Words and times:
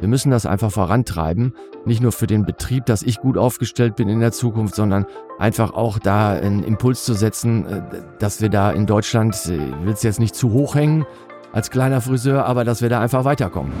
Wir 0.00 0.08
müssen 0.08 0.30
das 0.30 0.46
einfach 0.46 0.70
vorantreiben. 0.70 1.54
Nicht 1.84 2.02
nur 2.02 2.12
für 2.12 2.26
den 2.26 2.44
Betrieb, 2.44 2.86
dass 2.86 3.02
ich 3.02 3.18
gut 3.18 3.38
aufgestellt 3.38 3.96
bin 3.96 4.08
in 4.08 4.20
der 4.20 4.32
Zukunft, 4.32 4.74
sondern 4.74 5.06
einfach 5.38 5.72
auch 5.72 5.98
da 5.98 6.30
einen 6.30 6.62
Impuls 6.62 7.04
zu 7.04 7.14
setzen, 7.14 7.66
äh, 7.66 7.82
dass 8.18 8.40
wir 8.40 8.48
da 8.48 8.70
in 8.72 8.86
Deutschland, 8.86 9.34
ich 9.34 9.48
will 9.48 9.92
es 9.92 10.02
jetzt 10.02 10.20
nicht 10.20 10.34
zu 10.34 10.52
hoch 10.52 10.74
hängen 10.74 11.06
als 11.52 11.70
kleiner 11.70 12.00
Friseur, 12.00 12.44
aber 12.44 12.64
dass 12.64 12.82
wir 12.82 12.88
da 12.88 13.00
einfach 13.00 13.24
weiterkommen. 13.24 13.72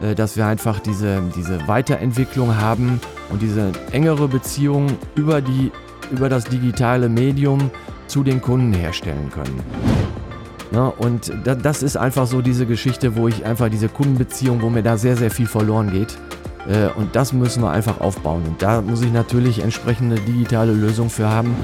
Äh, 0.00 0.14
dass 0.14 0.36
wir 0.36 0.46
einfach 0.46 0.80
diese, 0.80 1.22
diese 1.34 1.66
Weiterentwicklung 1.66 2.56
haben 2.56 3.00
und 3.30 3.42
diese 3.42 3.72
engere 3.92 4.28
Beziehung 4.28 4.88
über, 5.14 5.40
die, 5.40 5.72
über 6.10 6.28
das 6.28 6.44
digitale 6.44 7.08
Medium 7.08 7.70
zu 8.06 8.22
den 8.22 8.40
Kunden 8.40 8.72
herstellen 8.72 9.30
können. 9.30 10.05
Ja, 10.72 10.88
und 10.88 11.32
das 11.44 11.82
ist 11.82 11.96
einfach 11.96 12.26
so 12.26 12.42
diese 12.42 12.66
Geschichte, 12.66 13.16
wo 13.16 13.28
ich 13.28 13.44
einfach 13.44 13.68
diese 13.68 13.88
Kundenbeziehung, 13.88 14.62
wo 14.62 14.68
mir 14.68 14.82
da 14.82 14.96
sehr, 14.96 15.16
sehr 15.16 15.30
viel 15.30 15.46
verloren 15.46 15.92
geht. 15.92 16.18
Äh, 16.68 16.88
und 16.98 17.14
das 17.14 17.32
müssen 17.32 17.62
wir 17.62 17.70
einfach 17.70 18.00
aufbauen. 18.00 18.42
Und 18.46 18.62
da 18.62 18.82
muss 18.82 19.02
ich 19.02 19.12
natürlich 19.12 19.62
entsprechende 19.62 20.16
digitale 20.16 20.72
Lösungen 20.72 21.10
für 21.10 21.28
haben. 21.28 21.54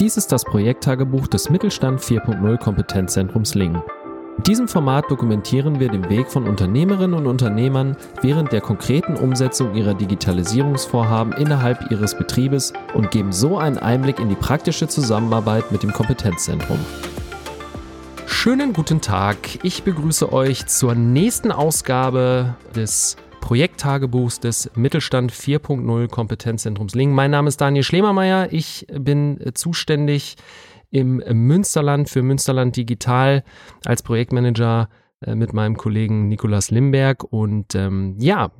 Dies 0.00 0.16
ist 0.16 0.32
das 0.32 0.44
Projekttagebuch 0.44 1.28
des 1.28 1.48
Mittelstand 1.48 2.00
4.0 2.00 2.58
Kompetenzzentrums 2.58 3.54
Lingen. 3.54 3.82
In 4.38 4.44
diesem 4.44 4.66
Format 4.66 5.10
dokumentieren 5.10 5.78
wir 5.78 5.88
den 5.88 6.08
Weg 6.08 6.30
von 6.30 6.48
Unternehmerinnen 6.48 7.14
und 7.14 7.26
Unternehmern 7.26 7.96
während 8.22 8.50
der 8.50 8.62
konkreten 8.62 9.14
Umsetzung 9.14 9.74
ihrer 9.74 9.92
Digitalisierungsvorhaben 9.92 11.34
innerhalb 11.34 11.90
ihres 11.90 12.16
Betriebes 12.16 12.72
und 12.94 13.10
geben 13.10 13.30
so 13.30 13.58
einen 13.58 13.78
Einblick 13.78 14.18
in 14.18 14.30
die 14.30 14.34
praktische 14.34 14.88
Zusammenarbeit 14.88 15.70
mit 15.70 15.82
dem 15.82 15.92
Kompetenzzentrum. 15.92 16.78
Schönen 18.26 18.72
guten 18.72 19.02
Tag, 19.02 19.36
ich 19.62 19.82
begrüße 19.82 20.32
euch 20.32 20.66
zur 20.66 20.94
nächsten 20.94 21.52
Ausgabe 21.52 22.56
des 22.74 23.16
Projekttagebuchs 23.42 24.40
des 24.40 24.70
Mittelstand 24.74 25.30
4.0 25.30 26.08
Kompetenzzentrums 26.08 26.94
Lingen. 26.94 27.14
Mein 27.14 27.32
Name 27.32 27.48
ist 27.48 27.60
Daniel 27.60 27.84
Schlemermeier, 27.84 28.48
ich 28.50 28.86
bin 28.88 29.38
zuständig 29.54 30.36
im 30.92 31.22
Münsterland 31.46 32.08
für 32.08 32.22
Münsterland 32.22 32.76
Digital 32.76 33.42
als 33.84 34.02
Projektmanager 34.02 34.88
äh, 35.22 35.34
mit 35.34 35.54
meinem 35.54 35.76
Kollegen 35.76 36.28
Nikolas 36.28 36.70
Limberg. 36.70 37.24
Und 37.24 37.74
ähm, 37.74 38.16
ja, 38.18 38.52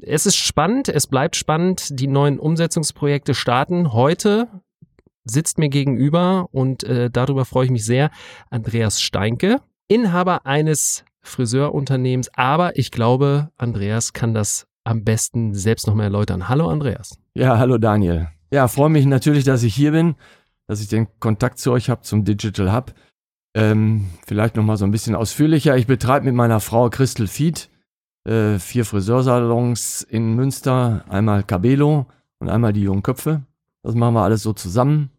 es 0.00 0.24
ist 0.24 0.36
spannend, 0.36 0.88
es 0.88 1.08
bleibt 1.08 1.36
spannend. 1.36 1.98
Die 2.00 2.06
neuen 2.06 2.38
Umsetzungsprojekte 2.38 3.34
starten 3.34 3.92
heute. 3.92 4.48
Sitzt 5.24 5.58
mir 5.58 5.68
gegenüber 5.68 6.48
und 6.52 6.84
äh, 6.84 7.10
darüber 7.10 7.44
freue 7.44 7.66
ich 7.66 7.70
mich 7.70 7.84
sehr. 7.84 8.10
Andreas 8.48 9.00
Steinke, 9.00 9.60
Inhaber 9.88 10.46
eines 10.46 11.04
Friseurunternehmens, 11.22 12.30
aber 12.34 12.76
ich 12.76 12.90
glaube, 12.90 13.50
Andreas 13.56 14.12
kann 14.12 14.34
das 14.34 14.66
am 14.82 15.04
besten 15.04 15.54
selbst 15.54 15.86
nochmal 15.86 16.06
erläutern. 16.06 16.48
Hallo 16.48 16.68
Andreas. 16.68 17.18
Ja, 17.34 17.58
hallo 17.58 17.78
Daniel. 17.78 18.28
Ja, 18.52 18.66
freue 18.68 18.90
mich 18.90 19.06
natürlich, 19.06 19.44
dass 19.44 19.62
ich 19.62 19.74
hier 19.74 19.92
bin 19.92 20.16
dass 20.66 20.80
ich 20.80 20.88
den 20.88 21.08
Kontakt 21.20 21.58
zu 21.58 21.72
euch 21.72 21.90
habe 21.90 22.02
zum 22.02 22.24
Digital 22.24 22.72
Hub. 22.72 22.94
Ähm, 23.54 24.06
vielleicht 24.26 24.56
nochmal 24.56 24.76
so 24.76 24.84
ein 24.84 24.90
bisschen 24.90 25.14
ausführlicher. 25.14 25.76
Ich 25.76 25.86
betreibe 25.86 26.26
mit 26.26 26.34
meiner 26.34 26.60
Frau 26.60 26.88
Crystal 26.88 27.26
Feed 27.26 27.68
äh, 28.24 28.58
vier 28.58 28.84
Friseursalons 28.84 30.02
in 30.02 30.34
Münster. 30.34 31.04
Einmal 31.08 31.42
Cabelo 31.42 32.06
und 32.38 32.48
einmal 32.48 32.72
die 32.72 32.82
jungen 32.82 33.02
Köpfe. 33.02 33.42
Das 33.82 33.94
machen 33.94 34.14
wir 34.14 34.22
alles 34.22 34.42
so 34.42 34.52
zusammen. 34.52 35.10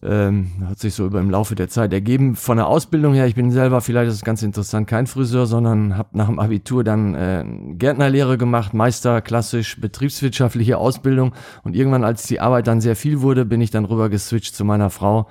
Ähm, 0.00 0.52
hat 0.64 0.78
sich 0.78 0.94
so 0.94 1.06
über 1.06 1.18
im 1.18 1.28
Laufe 1.28 1.56
der 1.56 1.68
Zeit 1.68 1.92
ergeben. 1.92 2.36
Von 2.36 2.58
der 2.58 2.68
Ausbildung 2.68 3.14
her, 3.14 3.26
ich 3.26 3.34
bin 3.34 3.50
selber, 3.50 3.80
vielleicht 3.80 4.08
ist 4.08 4.14
es 4.14 4.24
ganz 4.24 4.44
interessant, 4.44 4.86
kein 4.86 5.08
Friseur, 5.08 5.46
sondern 5.46 5.96
habe 5.96 6.16
nach 6.16 6.28
dem 6.28 6.38
Abitur 6.38 6.84
dann 6.84 7.16
äh, 7.16 7.44
Gärtnerlehre 7.74 8.38
gemacht, 8.38 8.74
Meister, 8.74 9.20
klassisch 9.20 9.80
betriebswirtschaftliche 9.80 10.78
Ausbildung. 10.78 11.34
Und 11.64 11.74
irgendwann, 11.74 12.04
als 12.04 12.28
die 12.28 12.38
Arbeit 12.38 12.68
dann 12.68 12.80
sehr 12.80 12.94
viel 12.94 13.22
wurde, 13.22 13.44
bin 13.44 13.60
ich 13.60 13.72
dann 13.72 13.86
rüber 13.86 14.08
geswitcht 14.08 14.54
zu 14.54 14.64
meiner 14.64 14.90
Frau. 14.90 15.26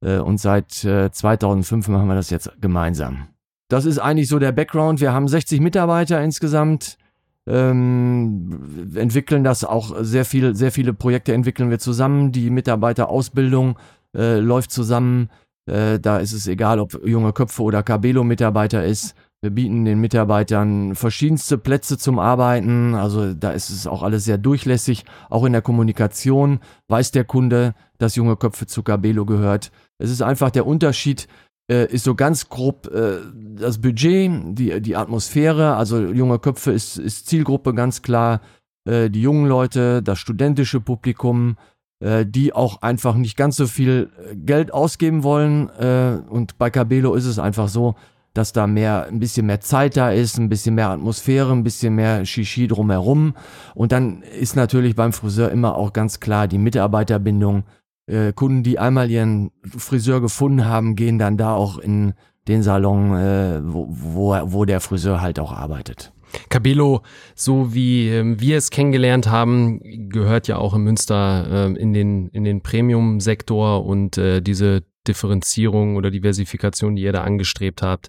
Äh, 0.00 0.18
und 0.18 0.38
seit 0.38 0.84
äh, 0.84 1.10
2005 1.10 1.88
machen 1.88 2.06
wir 2.06 2.14
das 2.14 2.30
jetzt 2.30 2.52
gemeinsam. 2.60 3.26
Das 3.68 3.84
ist 3.84 3.98
eigentlich 3.98 4.28
so 4.28 4.38
der 4.38 4.52
Background. 4.52 5.00
Wir 5.00 5.12
haben 5.12 5.26
60 5.26 5.60
Mitarbeiter 5.60 6.22
insgesamt. 6.22 6.98
Ähm, 7.46 8.94
entwickeln 8.94 9.44
das 9.44 9.64
auch 9.64 9.96
sehr 10.00 10.24
viel, 10.24 10.54
sehr 10.54 10.72
viele 10.72 10.94
Projekte 10.94 11.34
entwickeln 11.34 11.68
wir 11.68 11.78
zusammen. 11.78 12.30
Die 12.30 12.48
Mitarbeiterausbildung 12.48 13.76
äh, 14.14 14.38
läuft 14.38 14.70
zusammen. 14.70 15.28
Äh, 15.66 15.98
da 15.98 16.18
ist 16.18 16.32
es 16.32 16.46
egal, 16.46 16.78
ob 16.78 17.06
junge 17.06 17.32
Köpfe 17.32 17.62
oder 17.62 17.82
Cabelo-Mitarbeiter 17.82 18.84
ist. 18.84 19.14
Wir 19.44 19.50
bieten 19.50 19.84
den 19.84 20.00
Mitarbeitern 20.00 20.94
verschiedenste 20.94 21.58
Plätze 21.58 21.98
zum 21.98 22.18
Arbeiten. 22.18 22.94
Also 22.94 23.34
da 23.34 23.50
ist 23.50 23.68
es 23.68 23.86
auch 23.86 24.02
alles 24.02 24.24
sehr 24.24 24.38
durchlässig. 24.38 25.04
Auch 25.28 25.44
in 25.44 25.52
der 25.52 25.60
Kommunikation 25.60 26.60
weiß 26.88 27.10
der 27.10 27.24
Kunde, 27.24 27.74
dass 27.98 28.16
junge 28.16 28.36
Köpfe 28.36 28.66
zu 28.66 28.82
Cabelo 28.82 29.26
gehört. 29.26 29.70
Es 29.98 30.10
ist 30.10 30.22
einfach 30.22 30.50
der 30.50 30.66
Unterschied, 30.66 31.28
äh, 31.70 31.92
ist 31.92 32.04
so 32.04 32.14
ganz 32.14 32.48
grob 32.48 32.86
äh, 32.86 33.18
das 33.56 33.82
Budget, 33.82 34.30
die, 34.58 34.80
die 34.80 34.96
Atmosphäre. 34.96 35.76
Also 35.76 36.00
junge 36.00 36.38
Köpfe 36.38 36.72
ist, 36.72 36.96
ist 36.96 37.26
Zielgruppe 37.26 37.74
ganz 37.74 38.00
klar. 38.00 38.40
Äh, 38.88 39.10
die 39.10 39.22
jungen 39.22 39.46
Leute, 39.46 40.02
das 40.02 40.18
studentische 40.18 40.80
Publikum, 40.80 41.56
äh, 42.04 42.26
die 42.26 42.52
auch 42.52 42.82
einfach 42.82 43.14
nicht 43.14 43.36
ganz 43.36 43.56
so 43.56 43.66
viel 43.66 44.10
äh, 44.30 44.36
Geld 44.36 44.74
ausgeben 44.74 45.22
wollen. 45.22 45.70
Äh, 45.70 46.18
und 46.28 46.58
bei 46.58 46.68
Cabelo 46.68 47.14
ist 47.14 47.24
es 47.24 47.38
einfach 47.38 47.68
so, 47.68 47.94
dass 48.34 48.52
da 48.52 48.66
mehr, 48.66 49.06
ein 49.06 49.20
bisschen 49.20 49.46
mehr 49.46 49.60
Zeit 49.60 49.96
da 49.96 50.10
ist, 50.10 50.38
ein 50.38 50.48
bisschen 50.50 50.74
mehr 50.74 50.90
Atmosphäre, 50.90 51.52
ein 51.52 51.64
bisschen 51.64 51.94
mehr 51.94 52.26
Shishi 52.26 52.68
drumherum. 52.68 53.34
Und 53.74 53.92
dann 53.92 54.22
ist 54.22 54.54
natürlich 54.54 54.94
beim 54.94 55.12
Friseur 55.12 55.50
immer 55.50 55.76
auch 55.76 55.92
ganz 55.92 56.20
klar 56.20 56.46
die 56.46 56.58
Mitarbeiterbindung. 56.58 57.64
Äh, 58.06 58.32
Kunden, 58.34 58.62
die 58.62 58.78
einmal 58.78 59.10
ihren 59.10 59.50
Friseur 59.64 60.20
gefunden 60.20 60.66
haben, 60.66 60.96
gehen 60.96 61.18
dann 61.18 61.38
da 61.38 61.54
auch 61.54 61.78
in 61.78 62.12
den 62.48 62.62
Salon, 62.62 63.16
äh, 63.16 63.60
wo, 63.64 63.86
wo, 63.88 64.36
wo 64.52 64.64
der 64.66 64.80
Friseur 64.80 65.22
halt 65.22 65.38
auch 65.38 65.52
arbeitet. 65.52 66.12
Cabello, 66.48 67.02
so 67.34 67.74
wie 67.74 68.08
ähm, 68.08 68.40
wir 68.40 68.58
es 68.58 68.70
kennengelernt 68.70 69.28
haben, 69.28 69.80
gehört 70.08 70.48
ja 70.48 70.58
auch 70.58 70.74
in 70.74 70.82
Münster 70.82 71.68
äh, 71.68 71.78
in 71.78 71.92
den, 71.92 72.28
in 72.28 72.44
den 72.44 72.62
Premium-Sektor 72.62 73.84
und 73.84 74.18
äh, 74.18 74.40
diese 74.40 74.82
Differenzierung 75.04 75.96
oder 75.96 76.10
Diversifikation, 76.10 76.96
die 76.96 77.02
ihr 77.02 77.12
da 77.12 77.22
angestrebt 77.22 77.82
habt, 77.82 78.08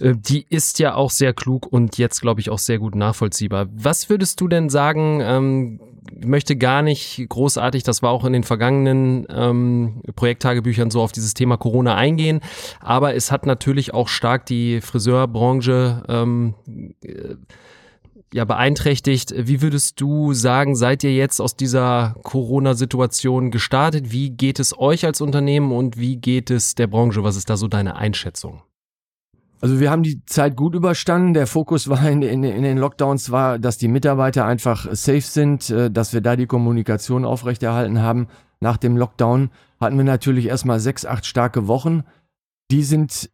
äh, 0.00 0.14
die 0.16 0.46
ist 0.48 0.78
ja 0.78 0.94
auch 0.94 1.10
sehr 1.10 1.32
klug 1.32 1.66
und 1.66 1.98
jetzt, 1.98 2.20
glaube 2.20 2.40
ich, 2.40 2.50
auch 2.50 2.58
sehr 2.58 2.78
gut 2.78 2.94
nachvollziehbar. 2.94 3.66
Was 3.74 4.08
würdest 4.08 4.40
du 4.40 4.48
denn 4.48 4.68
sagen, 4.68 5.20
ähm, 5.22 5.80
möchte 6.24 6.56
gar 6.56 6.82
nicht 6.82 7.26
großartig, 7.28 7.82
das 7.82 8.02
war 8.02 8.10
auch 8.10 8.24
in 8.24 8.32
den 8.32 8.44
vergangenen 8.44 9.26
ähm, 9.30 10.02
Projekttagebüchern 10.14 10.90
so 10.90 11.00
auf 11.00 11.12
dieses 11.12 11.34
Thema 11.34 11.56
Corona 11.56 11.96
eingehen, 11.96 12.40
aber 12.80 13.14
es 13.14 13.32
hat 13.32 13.46
natürlich 13.46 13.94
auch 13.94 14.08
stark 14.08 14.46
die 14.46 14.80
Friseurbranche 14.80 16.02
ähm, 16.08 16.54
äh, 17.02 17.36
ja 18.32 18.44
beeinträchtigt. 18.44 19.34
Wie 19.36 19.62
würdest 19.62 20.00
du 20.00 20.32
sagen, 20.32 20.74
seid 20.74 21.04
ihr 21.04 21.14
jetzt 21.14 21.40
aus 21.40 21.56
dieser 21.56 22.16
Corona-Situation 22.22 23.50
gestartet? 23.50 24.12
Wie 24.12 24.30
geht 24.30 24.58
es 24.58 24.78
euch 24.78 25.04
als 25.04 25.20
Unternehmen 25.20 25.72
und 25.72 25.96
wie 25.96 26.16
geht 26.16 26.50
es 26.50 26.74
der 26.74 26.86
Branche? 26.86 27.22
Was 27.22 27.36
ist 27.36 27.50
da 27.50 27.56
so 27.56 27.68
deine 27.68 27.96
Einschätzung? 27.96 28.62
Also 29.60 29.80
wir 29.80 29.90
haben 29.90 30.02
die 30.02 30.22
Zeit 30.26 30.56
gut 30.56 30.74
überstanden. 30.74 31.32
Der 31.32 31.46
Fokus 31.46 31.88
war 31.88 32.06
in, 32.08 32.20
in, 32.22 32.44
in, 32.44 32.62
den 32.62 32.76
Lockdowns 32.76 33.30
war, 33.30 33.58
dass 33.58 33.78
die 33.78 33.88
Mitarbeiter 33.88 34.44
einfach 34.44 34.86
safe 34.92 35.22
sind, 35.22 35.70
äh, 35.70 35.90
dass 35.90 36.12
wir 36.12 36.20
da 36.20 36.36
die 36.36 36.46
Kommunikation 36.46 37.24
aufrechterhalten 37.24 38.02
haben. 38.02 38.28
Nach 38.60 38.76
dem 38.76 38.96
Lockdown 38.96 39.50
hatten 39.80 39.96
wir 39.96 40.04
natürlich 40.04 40.46
erstmal 40.46 40.80
sechs, 40.80 41.06
acht 41.06 41.24
starke 41.24 41.66
Wochen. 41.66 42.02
Die 42.70 42.82
sind 42.82 43.30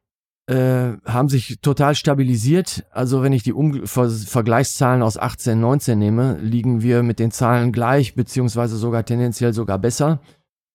äh, 0.50 0.98
haben 1.04 1.28
sich 1.28 1.60
total 1.60 1.94
stabilisiert. 1.94 2.84
Also 2.90 3.22
wenn 3.22 3.32
ich 3.32 3.44
die 3.44 3.52
um 3.52 3.86
Ver 3.86 4.10
Vergleichszahlen 4.10 5.00
aus 5.00 5.16
18, 5.16 5.60
19 5.60 5.96
nehme, 5.96 6.38
liegen 6.40 6.82
wir 6.82 7.04
mit 7.04 7.20
den 7.20 7.30
Zahlen 7.30 7.70
gleich, 7.70 8.16
beziehungsweise 8.16 8.76
sogar 8.76 9.04
tendenziell 9.04 9.52
sogar 9.52 9.78
besser. 9.78 10.20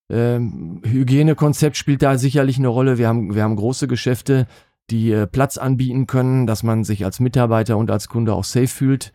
Ähm, 0.10 0.82
Hygienekonzept 0.86 1.76
spielt 1.76 2.04
da 2.04 2.18
sicherlich 2.18 2.58
eine 2.58 2.70
Rolle. 2.70 2.98
Wir 2.98 3.10
haben, 3.10 3.36
wir 3.36 3.44
haben 3.44 3.58
große 3.58 3.88
Geschäfte, 3.88 4.48
die 4.90 5.12
äh, 5.12 5.28
Platz 5.28 5.58
anbieten 5.58 6.08
können, 6.08 6.48
dass 6.48 6.64
man 6.64 6.86
sich 6.86 7.04
als 7.04 7.20
Mitarbeiter 7.20 7.76
und 7.76 7.92
als 7.92 8.08
Kunde 8.08 8.34
auch 8.34 8.46
safe 8.46 8.68
fühlt. 8.68 9.12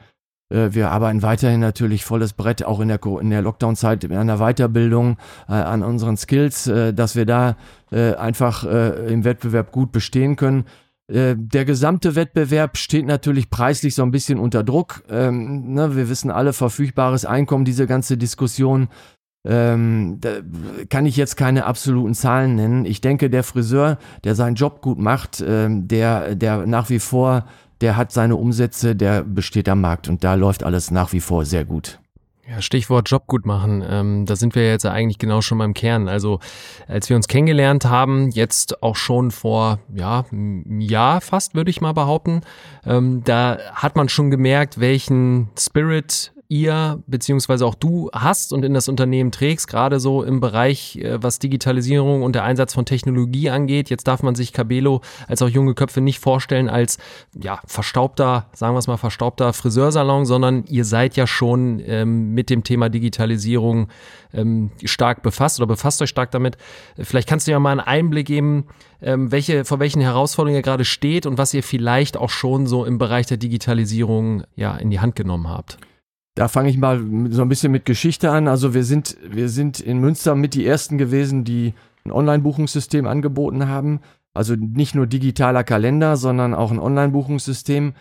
Äh, 0.51 0.75
wir 0.75 0.91
arbeiten 0.91 1.23
weiterhin 1.23 1.61
natürlich 1.61 2.05
volles 2.05 2.33
Brett, 2.33 2.65
auch 2.65 2.81
in 2.81 2.89
der, 2.89 3.01
in 3.21 3.31
der 3.31 3.43
Lockdown-Zeit, 3.43 4.11
an 4.11 4.27
der 4.27 4.39
Weiterbildung, 4.39 5.17
äh, 5.49 5.53
an 5.53 5.83
unseren 5.83 6.17
Skills, 6.17 6.67
äh, 6.67 6.93
dass 6.93 7.17
wir 7.17 7.27
da 7.27 7.57
äh, 7.91 8.15
einfach 8.15 8.65
äh, 8.65 9.13
im 9.13 9.25
Wettbewerb 9.25 9.73
gut 9.73 9.93
bestehen 9.93 10.37
können. 10.37 10.65
Äh, 11.11 11.35
der 11.37 11.65
gesamte 11.65 12.15
Wettbewerb 12.15 12.77
steht 12.77 13.07
natürlich 13.07 13.51
preislich 13.51 13.95
so 13.95 14.03
ein 14.03 14.11
bisschen 14.11 14.39
unter 14.39 14.63
Druck. 14.63 15.03
Ähm, 15.09 15.73
ne, 15.75 15.97
wir 15.97 16.09
wissen 16.09 16.31
alle, 16.31 16.53
verfügbares 16.53 17.25
Einkommen, 17.25 17.65
diese 17.65 17.87
ganze 17.87 18.17
Diskussion. 18.17 18.89
Ähm, 19.43 20.19
da 20.21 20.29
kann 20.91 21.07
ich 21.07 21.17
jetzt 21.17 21.37
keine 21.37 21.65
absoluten 21.65 22.15
Zahlen 22.15 22.57
nennen. 22.57 22.85
Ich 22.85 23.01
denke, 23.01 23.31
der 23.31 23.43
Friseur, 23.43 23.99
der 24.23 24.35
seinen 24.35 24.55
Job 24.55 24.83
gut 24.83 24.99
macht, 24.99 25.43
ähm, 25.47 25.89
der, 25.89 26.35
der 26.35 26.67
nach 26.67 26.91
wie 26.91 26.99
vor 26.99 27.47
der 27.81 27.97
hat 27.97 28.13
seine 28.13 28.37
Umsätze, 28.37 28.95
der 28.95 29.23
besteht 29.23 29.69
am 29.69 29.81
Markt 29.81 30.09
und 30.09 30.25
da 30.25 30.35
läuft 30.35 30.63
alles 30.63 30.91
nach 30.91 31.13
wie 31.13 31.21
vor 31.21 31.45
sehr 31.45 31.65
gut. 31.65 31.99
Ja, 32.51 32.61
Stichwort 32.61 33.09
Job 33.09 33.29
gut 33.29 33.47
machen. 33.47 33.85
Ähm, 33.89 34.27
da 34.27 34.35
sind 34.35 34.57
wir 34.57 34.69
jetzt 34.69 34.85
eigentlich 34.85 35.19
genau 35.19 35.41
schon 35.41 35.59
beim 35.59 35.73
Kern. 35.73 36.09
Also 36.09 36.41
als 36.89 37.09
wir 37.09 37.15
uns 37.15 37.29
kennengelernt 37.29 37.85
haben, 37.85 38.31
jetzt 38.31 38.83
auch 38.83 38.97
schon 38.97 39.31
vor 39.31 39.79
ja 39.95 40.25
einem 40.33 40.81
Jahr 40.81 41.21
fast, 41.21 41.55
würde 41.55 41.71
ich 41.71 41.81
mal 41.81 41.93
behaupten, 41.93 42.41
ähm, 42.85 43.23
da 43.25 43.59
hat 43.73 43.95
man 43.95 44.09
schon 44.09 44.33
gemerkt, 44.33 44.81
welchen 44.81 45.49
Spirit 45.57 46.33
ihr 46.51 47.01
beziehungsweise 47.07 47.65
auch 47.65 47.77
du 47.77 48.11
hast 48.13 48.53
und 48.53 48.65
in 48.65 48.75
das 48.75 48.89
Unternehmen 48.89 49.31
trägst, 49.31 49.69
gerade 49.69 50.01
so 50.01 50.25
im 50.25 50.41
Bereich, 50.41 50.97
äh, 50.97 51.23
was 51.23 51.39
Digitalisierung 51.39 52.23
und 52.23 52.35
der 52.35 52.43
Einsatz 52.43 52.75
von 52.75 52.85
Technologie 52.85 53.51
angeht. 53.51 53.89
Jetzt 53.89 54.09
darf 54.09 54.25
man 54.25 54.35
sich 54.35 54.53
Cabelo 54.53 55.01
als 55.29 55.43
auch 55.43 55.49
junge 55.49 55.75
Köpfe 55.75 56.01
nicht 56.01 56.19
vorstellen 56.19 56.69
als 56.69 56.99
ja 57.41 57.61
verstaubter, 57.67 58.47
sagen 58.53 58.75
wir 58.75 58.81
es 58.81 58.89
mal 58.89 58.97
verstaubter 58.97 59.53
Friseursalon, 59.53 60.27
sondern 60.27 60.65
ihr 60.67 60.85
seid 60.85 61.17
ja 61.17 61.29
schon 61.29 61.81
ähm, 61.87 62.35
mit 62.35 62.51
dem 62.51 62.65
Thema 62.65 62.89
Digitalisierung 62.89 63.87
ähm, 64.35 64.73
stark 64.85 65.23
befasst 65.23 65.61
oder 65.61 65.69
befasst 65.69 66.03
euch 66.03 66.11
stark 66.11 66.33
damit. 66.33 66.57
Vielleicht 66.99 67.29
kannst 67.29 67.47
du 67.47 67.53
ja 67.53 67.61
mal 67.61 67.71
einen 67.71 67.81
Einblick 67.81 68.27
geben, 68.27 68.67
ähm, 69.01 69.31
welche, 69.31 69.65
vor 69.65 69.79
welchen 69.79 70.01
Herausforderungen 70.01 70.59
ihr 70.59 70.63
gerade 70.63 70.85
steht 70.85 71.27
und 71.27 71.39
was 71.39 71.55
ihr 71.55 71.63
vielleicht 71.63 72.17
auch 72.17 72.31
schon 72.31 72.67
so 72.67 72.85
im 72.85 72.99
Bereich 72.99 73.27
der 73.27 73.37
Digitalisierung 73.37 74.43
ja 74.57 74.77
in 74.77 74.91
die 74.91 74.99
Hand 74.99 75.15
genommen 75.15 75.49
habt. 75.49 75.79
Da 76.41 76.49
fange 76.49 76.71
ich 76.71 76.79
mal 76.79 76.99
so 77.29 77.43
ein 77.43 77.51
bisschen 77.51 77.71
mit 77.71 77.85
Geschichte 77.85 78.31
an. 78.31 78.49
Also 78.49 78.73
wir 78.73 78.83
sind, 78.83 79.19
wir 79.29 79.51
sind 79.51 79.79
in 79.79 79.99
Münster 79.99 80.35
mit 80.35 80.55
die 80.55 80.65
ersten 80.65 80.97
gewesen, 80.97 81.45
die 81.45 81.75
ein 82.07 82.11
Online-Buchungssystem 82.11 83.07
angeboten 83.07 83.69
haben. 83.69 84.01
Also 84.33 84.55
nicht 84.57 84.95
nur 84.95 85.07
digitaler 85.07 85.65
Kalender, 85.65 86.17
sondern 86.17 86.55
auch 86.55 86.71
ein 86.71 86.79
Online-Buchungssystem 86.79 87.93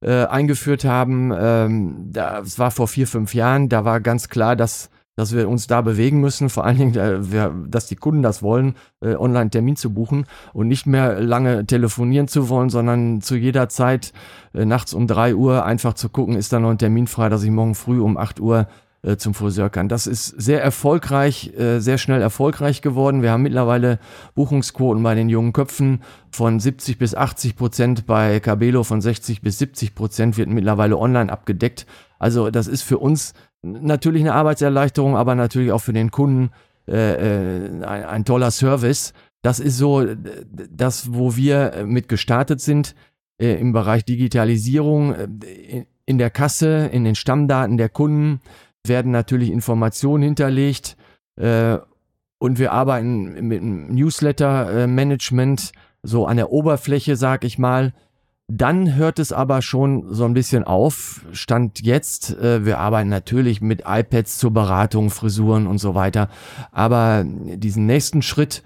äh, 0.00 0.24
eingeführt 0.24 0.84
haben. 0.84 1.32
Ähm, 1.38 2.08
das 2.10 2.58
war 2.58 2.72
vor 2.72 2.88
vier, 2.88 3.06
fünf 3.06 3.32
Jahren. 3.32 3.68
Da 3.68 3.84
war 3.84 4.00
ganz 4.00 4.28
klar, 4.28 4.56
dass 4.56 4.90
dass 5.16 5.34
wir 5.34 5.48
uns 5.48 5.66
da 5.66 5.80
bewegen 5.80 6.20
müssen, 6.20 6.48
vor 6.48 6.64
allen 6.64 6.78
Dingen, 6.78 6.96
äh, 6.96 7.50
dass 7.68 7.86
die 7.86 7.96
Kunden 7.96 8.22
das 8.22 8.42
wollen, 8.42 8.74
äh, 9.00 9.14
online 9.14 9.50
Termin 9.50 9.76
zu 9.76 9.92
buchen 9.92 10.26
und 10.52 10.68
nicht 10.68 10.86
mehr 10.86 11.20
lange 11.20 11.66
telefonieren 11.66 12.28
zu 12.28 12.48
wollen, 12.48 12.70
sondern 12.70 13.20
zu 13.20 13.36
jeder 13.36 13.68
Zeit 13.68 14.12
äh, 14.54 14.64
nachts 14.64 14.92
um 14.94 15.06
drei 15.06 15.34
Uhr 15.34 15.64
einfach 15.64 15.94
zu 15.94 16.08
gucken, 16.08 16.36
ist 16.36 16.52
da 16.52 16.58
noch 16.58 16.70
ein 16.70 16.78
Termin 16.78 17.06
frei, 17.06 17.28
dass 17.28 17.44
ich 17.44 17.50
morgen 17.50 17.74
früh 17.74 18.00
um 18.00 18.16
acht 18.16 18.40
Uhr 18.40 18.66
äh, 19.04 19.16
zum 19.16 19.34
Friseur 19.34 19.70
kann. 19.70 19.88
Das 19.88 20.06
ist 20.06 20.28
sehr 20.28 20.62
erfolgreich, 20.62 21.52
äh, 21.58 21.80
sehr 21.80 21.98
schnell 21.98 22.22
erfolgreich 22.22 22.82
geworden. 22.82 23.22
Wir 23.22 23.32
haben 23.32 23.42
mittlerweile 23.42 23.98
Buchungsquoten 24.34 25.02
bei 25.02 25.14
den 25.14 25.28
jungen 25.28 25.52
Köpfen 25.52 26.02
von 26.30 26.58
70 26.58 26.98
bis 26.98 27.14
80 27.14 27.56
Prozent, 27.56 28.06
bei 28.06 28.40
Cabelo 28.40 28.82
von 28.82 29.00
60 29.00 29.42
bis 29.42 29.58
70 29.58 29.94
Prozent 29.94 30.38
wird 30.38 30.48
mittlerweile 30.48 30.96
online 30.96 31.30
abgedeckt. 31.30 31.86
Also 32.18 32.50
das 32.50 32.66
ist 32.66 32.82
für 32.82 32.98
uns 32.98 33.34
natürlich 33.62 34.22
eine 34.22 34.34
Arbeitserleichterung, 34.34 35.16
aber 35.16 35.34
natürlich 35.34 35.72
auch 35.72 35.80
für 35.80 35.92
den 35.92 36.10
Kunden 36.10 36.50
äh, 36.88 37.66
äh, 37.66 37.84
ein, 37.84 38.04
ein 38.04 38.24
toller 38.24 38.50
Service. 38.50 39.12
Das 39.42 39.60
ist 39.60 39.76
so 39.76 40.06
das, 40.70 41.12
wo 41.12 41.36
wir 41.36 41.84
mit 41.86 42.08
gestartet 42.08 42.60
sind 42.60 42.94
äh, 43.38 43.54
im 43.60 43.72
Bereich 43.72 44.04
Digitalisierung. 44.04 45.14
Äh, 45.14 45.84
in 46.06 46.18
der 46.18 46.30
Kasse, 46.30 46.90
in 46.92 47.04
den 47.04 47.14
Stammdaten 47.14 47.76
der 47.76 47.88
Kunden 47.88 48.40
werden 48.86 49.12
natürlich 49.12 49.50
Informationen 49.50 50.22
hinterlegt 50.22 50.96
äh, 51.36 51.78
und 52.38 52.58
wir 52.58 52.72
arbeiten 52.72 53.46
mit 53.46 53.62
Newsletter-Management 53.62 55.72
so 56.02 56.26
an 56.26 56.36
der 56.36 56.50
Oberfläche, 56.50 57.16
sag 57.16 57.44
ich 57.44 57.58
mal, 57.58 57.94
dann 58.46 58.94
hört 58.94 59.18
es 59.18 59.32
aber 59.32 59.62
schon 59.62 60.12
so 60.12 60.26
ein 60.26 60.34
bisschen 60.34 60.64
auf. 60.64 61.24
Stand 61.32 61.80
jetzt, 61.80 62.36
äh, 62.36 62.66
wir 62.66 62.78
arbeiten 62.78 63.08
natürlich 63.08 63.62
mit 63.62 63.84
iPads 63.86 64.36
zur 64.36 64.52
Beratung, 64.52 65.08
Frisuren 65.10 65.66
und 65.66 65.78
so 65.78 65.94
weiter. 65.94 66.28
Aber 66.70 67.24
diesen 67.24 67.86
nächsten 67.86 68.20
Schritt, 68.20 68.62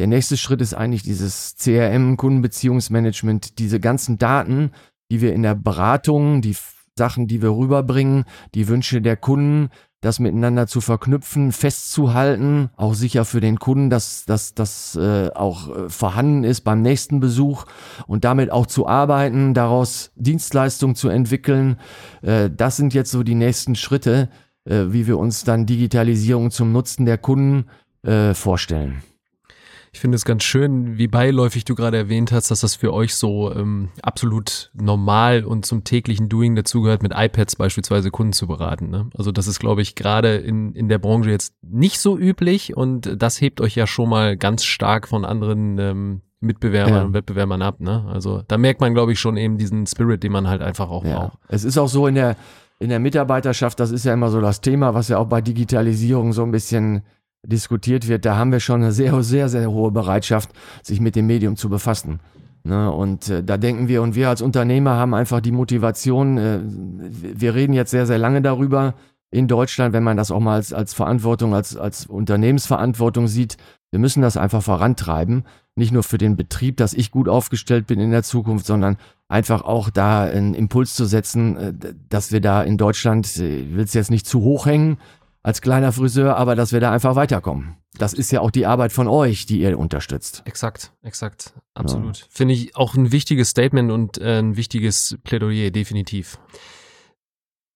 der 0.00 0.08
nächste 0.08 0.36
Schritt 0.36 0.60
ist 0.60 0.74
eigentlich 0.74 1.04
dieses 1.04 1.54
CRM, 1.56 2.16
Kundenbeziehungsmanagement, 2.16 3.60
diese 3.60 3.78
ganzen 3.78 4.18
Daten, 4.18 4.72
die 5.12 5.20
wir 5.20 5.32
in 5.32 5.42
der 5.42 5.54
Beratung, 5.54 6.42
die 6.42 6.56
Sachen, 6.96 7.26
die 7.26 7.42
wir 7.42 7.50
rüberbringen, 7.50 8.24
die 8.54 8.68
Wünsche 8.68 9.00
der 9.00 9.16
Kunden, 9.16 9.70
das 10.00 10.18
miteinander 10.18 10.66
zu 10.66 10.80
verknüpfen, 10.80 11.52
festzuhalten, 11.52 12.70
auch 12.76 12.94
sicher 12.94 13.24
für 13.24 13.40
den 13.40 13.58
Kunden, 13.58 13.90
dass 13.90 14.24
das 14.24 14.54
dass, 14.54 14.96
äh, 14.96 15.30
auch 15.34 15.68
äh, 15.68 15.88
vorhanden 15.90 16.44
ist 16.44 16.62
beim 16.62 16.80
nächsten 16.80 17.20
Besuch 17.20 17.66
und 18.06 18.24
damit 18.24 18.50
auch 18.50 18.66
zu 18.66 18.86
arbeiten, 18.86 19.52
daraus 19.52 20.10
Dienstleistungen 20.16 20.96
zu 20.96 21.08
entwickeln. 21.10 21.76
Äh, 22.22 22.48
das 22.50 22.76
sind 22.78 22.94
jetzt 22.94 23.10
so 23.10 23.22
die 23.22 23.34
nächsten 23.34 23.76
Schritte, 23.76 24.30
äh, 24.64 24.84
wie 24.88 25.06
wir 25.06 25.18
uns 25.18 25.44
dann 25.44 25.66
Digitalisierung 25.66 26.50
zum 26.50 26.72
Nutzen 26.72 27.04
der 27.04 27.18
Kunden 27.18 27.66
äh, 28.02 28.32
vorstellen. 28.32 29.02
Ich 29.92 29.98
finde 29.98 30.16
es 30.16 30.24
ganz 30.24 30.44
schön, 30.44 30.98
wie 30.98 31.08
beiläufig 31.08 31.64
du 31.64 31.74
gerade 31.74 31.96
erwähnt 31.96 32.30
hast, 32.30 32.50
dass 32.50 32.60
das 32.60 32.76
für 32.76 32.92
euch 32.92 33.16
so 33.16 33.52
ähm, 33.52 33.88
absolut 34.02 34.70
normal 34.72 35.44
und 35.44 35.66
zum 35.66 35.82
täglichen 35.82 36.28
Doing 36.28 36.54
dazugehört, 36.54 37.02
mit 37.02 37.12
iPads 37.14 37.56
beispielsweise 37.56 38.10
Kunden 38.12 38.32
zu 38.32 38.46
beraten. 38.46 38.88
Ne? 38.88 39.10
Also 39.16 39.32
das 39.32 39.48
ist, 39.48 39.58
glaube 39.58 39.82
ich, 39.82 39.96
gerade 39.96 40.36
in, 40.36 40.74
in 40.74 40.88
der 40.88 40.98
Branche 40.98 41.30
jetzt 41.30 41.54
nicht 41.62 41.98
so 41.98 42.16
üblich 42.16 42.76
und 42.76 43.20
das 43.20 43.40
hebt 43.40 43.60
euch 43.60 43.74
ja 43.74 43.88
schon 43.88 44.08
mal 44.08 44.36
ganz 44.36 44.64
stark 44.64 45.08
von 45.08 45.24
anderen 45.24 45.78
ähm, 45.78 46.20
Mitbewerbern 46.40 46.94
ja. 46.94 47.02
und 47.02 47.12
Wettbewerbern 47.12 47.60
ab. 47.60 47.80
Ne? 47.80 48.06
Also 48.08 48.42
da 48.46 48.58
merkt 48.58 48.80
man, 48.80 48.94
glaube 48.94 49.12
ich, 49.12 49.18
schon 49.18 49.36
eben 49.36 49.58
diesen 49.58 49.86
Spirit, 49.86 50.22
den 50.22 50.32
man 50.32 50.48
halt 50.48 50.62
einfach 50.62 50.88
auch 50.88 51.04
ja. 51.04 51.18
braucht. 51.18 51.38
Es 51.48 51.64
ist 51.64 51.76
auch 51.76 51.88
so 51.88 52.06
in 52.06 52.14
der, 52.14 52.36
in 52.78 52.90
der 52.90 53.00
Mitarbeiterschaft, 53.00 53.80
das 53.80 53.90
ist 53.90 54.04
ja 54.04 54.14
immer 54.14 54.30
so 54.30 54.40
das 54.40 54.60
Thema, 54.60 54.94
was 54.94 55.08
ja 55.08 55.18
auch 55.18 55.26
bei 55.26 55.40
Digitalisierung 55.40 56.32
so 56.32 56.44
ein 56.44 56.52
bisschen 56.52 57.02
diskutiert 57.44 58.08
wird, 58.08 58.24
da 58.24 58.36
haben 58.36 58.52
wir 58.52 58.60
schon 58.60 58.82
eine 58.82 58.92
sehr, 58.92 59.22
sehr, 59.22 59.48
sehr 59.48 59.70
hohe 59.70 59.90
Bereitschaft, 59.90 60.50
sich 60.82 61.00
mit 61.00 61.16
dem 61.16 61.26
Medium 61.26 61.56
zu 61.56 61.68
befassen. 61.68 62.20
Ne, 62.62 62.92
und 62.92 63.30
äh, 63.30 63.42
da 63.42 63.56
denken 63.56 63.88
wir, 63.88 64.02
und 64.02 64.14
wir 64.14 64.28
als 64.28 64.42
Unternehmer 64.42 64.90
haben 64.90 65.14
einfach 65.14 65.40
die 65.40 65.52
Motivation, 65.52 66.36
äh, 66.36 66.60
wir 66.62 67.54
reden 67.54 67.72
jetzt 67.72 67.90
sehr, 67.90 68.06
sehr 68.06 68.18
lange 68.18 68.42
darüber 68.42 68.94
in 69.30 69.48
Deutschland, 69.48 69.94
wenn 69.94 70.02
man 70.02 70.18
das 70.18 70.30
auch 70.30 70.40
mal 70.40 70.56
als, 70.56 70.72
als 70.72 70.92
Verantwortung, 70.92 71.54
als, 71.54 71.76
als 71.76 72.04
Unternehmensverantwortung 72.06 73.28
sieht, 73.28 73.56
wir 73.90 73.98
müssen 73.98 74.22
das 74.22 74.36
einfach 74.36 74.62
vorantreiben. 74.62 75.44
Nicht 75.74 75.92
nur 75.92 76.02
für 76.02 76.18
den 76.18 76.36
Betrieb, 76.36 76.76
dass 76.76 76.92
ich 76.92 77.10
gut 77.10 77.28
aufgestellt 77.28 77.86
bin 77.86 78.00
in 78.00 78.10
der 78.10 78.22
Zukunft, 78.22 78.66
sondern 78.66 78.98
einfach 79.28 79.62
auch 79.62 79.88
da 79.88 80.24
einen 80.24 80.54
Impuls 80.54 80.94
zu 80.94 81.06
setzen, 81.06 81.56
äh, 81.56 81.72
dass 82.08 82.30
wir 82.30 82.40
da 82.40 82.62
in 82.62 82.76
Deutschland, 82.76 83.36
äh, 83.38 83.60
ich 83.60 83.74
will 83.74 83.84
es 83.84 83.94
jetzt 83.94 84.10
nicht 84.10 84.26
zu 84.26 84.42
hoch 84.42 84.66
hängen, 84.66 84.98
als 85.42 85.60
kleiner 85.60 85.92
Friseur, 85.92 86.36
aber 86.36 86.54
dass 86.54 86.72
wir 86.72 86.80
da 86.80 86.92
einfach 86.92 87.16
weiterkommen. 87.16 87.76
Das 87.98 88.12
ist 88.12 88.30
ja 88.30 88.40
auch 88.40 88.50
die 88.50 88.66
Arbeit 88.66 88.92
von 88.92 89.08
euch, 89.08 89.46
die 89.46 89.60
ihr 89.60 89.78
unterstützt. 89.78 90.42
Exakt, 90.44 90.92
exakt, 91.02 91.54
absolut. 91.74 92.18
Ja. 92.18 92.26
Finde 92.30 92.54
ich 92.54 92.76
auch 92.76 92.94
ein 92.94 93.12
wichtiges 93.12 93.50
Statement 93.50 93.90
und 93.90 94.18
äh, 94.18 94.38
ein 94.38 94.56
wichtiges 94.56 95.18
Plädoyer, 95.24 95.70
definitiv. 95.70 96.38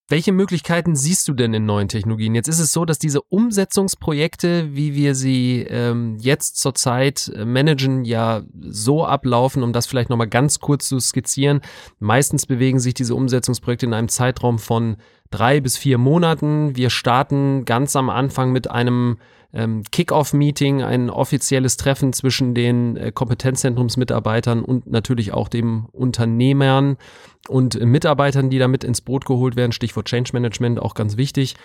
Welche 0.06 0.32
Möglichkeiten 0.32 0.96
siehst 0.96 1.26
du 1.28 1.32
denn 1.32 1.54
in 1.54 1.64
neuen 1.64 1.88
Technologien? 1.88 2.34
Jetzt 2.34 2.48
ist 2.48 2.58
es 2.58 2.72
so, 2.72 2.84
dass 2.84 2.98
diese 2.98 3.22
Umsetzungsprojekte, 3.22 4.74
wie 4.74 4.94
wir 4.94 5.14
sie 5.14 5.66
ähm, 5.66 6.18
jetzt 6.18 6.58
zurzeit 6.58 7.32
äh, 7.34 7.46
managen, 7.46 8.04
ja 8.04 8.42
so 8.60 9.06
ablaufen, 9.06 9.62
um 9.62 9.72
das 9.72 9.86
vielleicht 9.86 10.10
nochmal 10.10 10.28
ganz 10.28 10.60
kurz 10.60 10.88
zu 10.88 11.00
skizzieren. 11.00 11.62
Meistens 12.00 12.44
bewegen 12.44 12.80
sich 12.80 12.92
diese 12.92 13.14
Umsetzungsprojekte 13.14 13.86
in 13.86 13.94
einem 13.94 14.08
Zeitraum 14.08 14.58
von 14.58 14.98
drei 15.34 15.60
bis 15.60 15.76
vier 15.76 15.98
Monaten. 15.98 16.76
Wir 16.76 16.90
starten 16.90 17.64
ganz 17.64 17.96
am 17.96 18.08
Anfang 18.08 18.52
mit 18.52 18.70
einem 18.70 19.18
ähm, 19.52 19.82
Kick-off-Meeting, 19.90 20.82
ein 20.82 21.10
offizielles 21.10 21.76
Treffen 21.76 22.12
zwischen 22.12 22.54
den 22.54 22.96
äh, 22.96 23.12
Kompetenzzentrumsmitarbeitern 23.12 24.62
und 24.62 24.86
natürlich 24.90 25.32
auch 25.32 25.48
dem 25.48 25.86
Unternehmern 25.92 26.96
und 27.48 27.78
Mitarbeitern, 27.78 28.48
die 28.48 28.58
damit 28.58 28.84
ins 28.84 29.00
Boot 29.00 29.26
geholt 29.26 29.54
werden. 29.54 29.72
Stichwort 29.72 30.06
Change 30.06 30.30
Management, 30.32 30.80
auch 30.80 30.94
ganz 30.94 31.16
wichtig. 31.16 31.56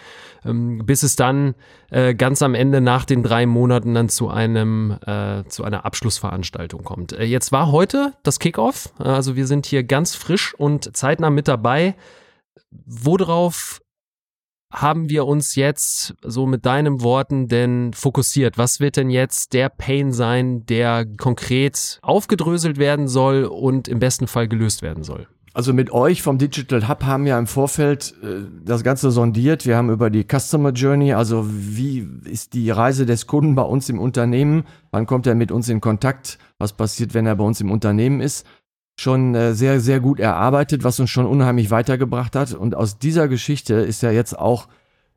Ähm, 0.45 0.85
bis 0.85 1.03
es 1.03 1.15
dann 1.15 1.55
äh, 1.89 2.13
ganz 2.13 2.41
am 2.41 2.53
Ende 2.53 2.81
nach 2.81 3.05
den 3.05 3.23
drei 3.23 3.45
Monaten 3.45 3.93
dann 3.93 4.09
zu 4.09 4.29
einem 4.29 4.97
äh, 5.05 5.43
zu 5.47 5.63
einer 5.63 5.85
Abschlussveranstaltung 5.85 6.83
kommt. 6.83 7.13
Äh, 7.13 7.25
jetzt 7.25 7.51
war 7.51 7.71
heute 7.71 8.13
das 8.23 8.39
Kickoff, 8.39 8.93
also 8.97 9.35
wir 9.35 9.47
sind 9.47 9.65
hier 9.65 9.83
ganz 9.83 10.15
frisch 10.15 10.53
und 10.53 10.95
zeitnah 10.95 11.29
mit 11.29 11.47
dabei. 11.47 11.95
Worauf 12.71 13.81
haben 14.71 15.09
wir 15.09 15.25
uns 15.25 15.55
jetzt 15.55 16.13
so 16.23 16.45
mit 16.45 16.65
deinen 16.65 17.01
Worten 17.01 17.47
denn 17.47 17.91
fokussiert? 17.93 18.57
Was 18.57 18.79
wird 18.79 18.97
denn 18.97 19.09
jetzt 19.09 19.53
der 19.53 19.69
Pain 19.69 20.11
sein, 20.11 20.65
der 20.67 21.05
konkret 21.17 21.99
aufgedröselt 22.01 22.77
werden 22.77 23.07
soll 23.07 23.45
und 23.45 23.87
im 23.87 23.99
besten 23.99 24.27
Fall 24.27 24.47
gelöst 24.47 24.81
werden 24.81 25.03
soll? 25.03 25.27
Also 25.53 25.73
mit 25.73 25.91
euch 25.91 26.21
vom 26.21 26.37
Digital 26.37 26.87
Hub 26.87 27.03
haben 27.03 27.25
wir 27.25 27.37
im 27.37 27.47
Vorfeld 27.47 28.13
äh, 28.23 28.45
das 28.63 28.83
Ganze 28.83 29.09
sondiert. 29.09 29.65
Wir 29.65 29.77
haben 29.77 29.89
über 29.89 30.11
die 30.11 30.23
Customer 30.23 30.71
Journey, 30.71 31.13
also 31.13 31.43
wie 31.47 32.07
ist 32.25 32.53
die 32.53 32.69
Reise 32.69 33.07
des 33.07 33.25
Kunden 33.25 33.55
bei 33.55 33.63
uns 33.63 33.89
im 33.89 33.99
Unternehmen, 33.99 34.65
wann 34.91 35.07
kommt 35.07 35.25
er 35.25 35.33
mit 35.33 35.51
uns 35.51 35.67
in 35.67 35.81
Kontakt, 35.81 36.37
was 36.59 36.73
passiert, 36.73 37.15
wenn 37.15 37.25
er 37.25 37.35
bei 37.35 37.43
uns 37.43 37.59
im 37.61 37.71
Unternehmen 37.71 38.21
ist, 38.21 38.45
schon 38.99 39.33
äh, 39.33 39.53
sehr, 39.53 39.79
sehr 39.79 39.99
gut 39.99 40.19
erarbeitet, 40.19 40.83
was 40.83 40.99
uns 40.99 41.09
schon 41.09 41.25
unheimlich 41.25 41.71
weitergebracht 41.71 42.35
hat. 42.35 42.53
Und 42.53 42.75
aus 42.75 42.99
dieser 42.99 43.27
Geschichte 43.27 43.75
ist 43.75 44.01
ja 44.01 44.11
jetzt 44.11 44.37
auch 44.37 44.67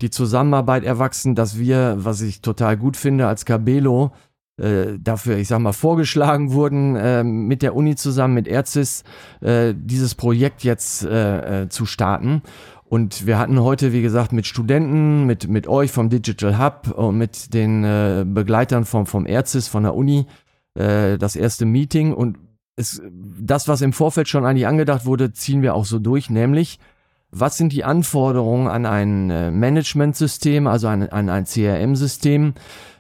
die 0.01 0.11
Zusammenarbeit 0.11 0.85
erwachsen, 0.85 1.35
dass 1.35 1.59
wir, 1.59 1.97
was 1.99 2.21
ich 2.21 2.43
total 2.43 2.77
gut 2.77 2.97
finde, 2.97 3.27
als 3.27 3.45
Cabelo 3.45 4.13
äh, 4.57 4.99
dafür, 5.01 5.37
ich 5.37 5.49
sag 5.49 5.59
mal, 5.61 5.73
vorgeschlagen 5.73 6.53
wurden, 6.53 6.95
äh, 6.97 7.25
mit 7.25 7.63
der 7.63 7.75
Uni 7.75 7.97
zusammen, 7.97 8.35
mit 8.35 8.47
Erzis, 8.47 9.03
äh, 9.41 9.75
dieses 9.77 10.15
Projekt 10.15 10.63
jetzt 10.63 11.05
äh, 11.05 11.63
äh, 11.63 11.69
zu 11.69 11.85
starten. 11.87 12.43
Und 12.85 13.27
wir 13.27 13.39
hatten 13.39 13.61
heute, 13.61 13.93
wie 13.93 14.03
gesagt, 14.03 14.33
mit 14.33 14.47
Studenten, 14.47 15.25
mit, 15.25 15.49
mit 15.49 15.67
euch 15.67 15.91
vom 15.91 16.11
Digital 16.11 16.59
Hub 16.59 16.93
und 16.95 17.17
mit 17.17 17.55
den 17.55 17.83
äh, 17.83 18.25
Begleitern 18.27 18.85
vom, 18.85 19.07
vom 19.07 19.25
Erzis, 19.25 19.67
von 19.67 19.83
der 19.83 19.95
Uni, 19.95 20.27
äh, 20.75 21.17
das 21.17 21.35
erste 21.35 21.65
Meeting. 21.65 22.13
Und 22.13 22.37
es, 22.77 23.03
das, 23.11 23.69
was 23.69 23.81
im 23.83 23.93
Vorfeld 23.93 24.29
schon 24.29 24.45
eigentlich 24.45 24.67
angedacht 24.67 25.05
wurde, 25.05 25.33
ziehen 25.33 25.63
wir 25.63 25.75
auch 25.75 25.85
so 25.85 25.99
durch, 25.99 26.31
nämlich 26.31 26.79
was 27.31 27.57
sind 27.57 27.73
die 27.73 27.85
Anforderungen 27.85 28.69
an 28.69 28.85
ein 28.85 29.31
äh, 29.31 29.51
Managementsystem, 29.51 30.67
also 30.67 30.89
an, 30.89 31.09
an 31.09 31.31
ein 31.31 31.47
CRM-System, 31.47 32.53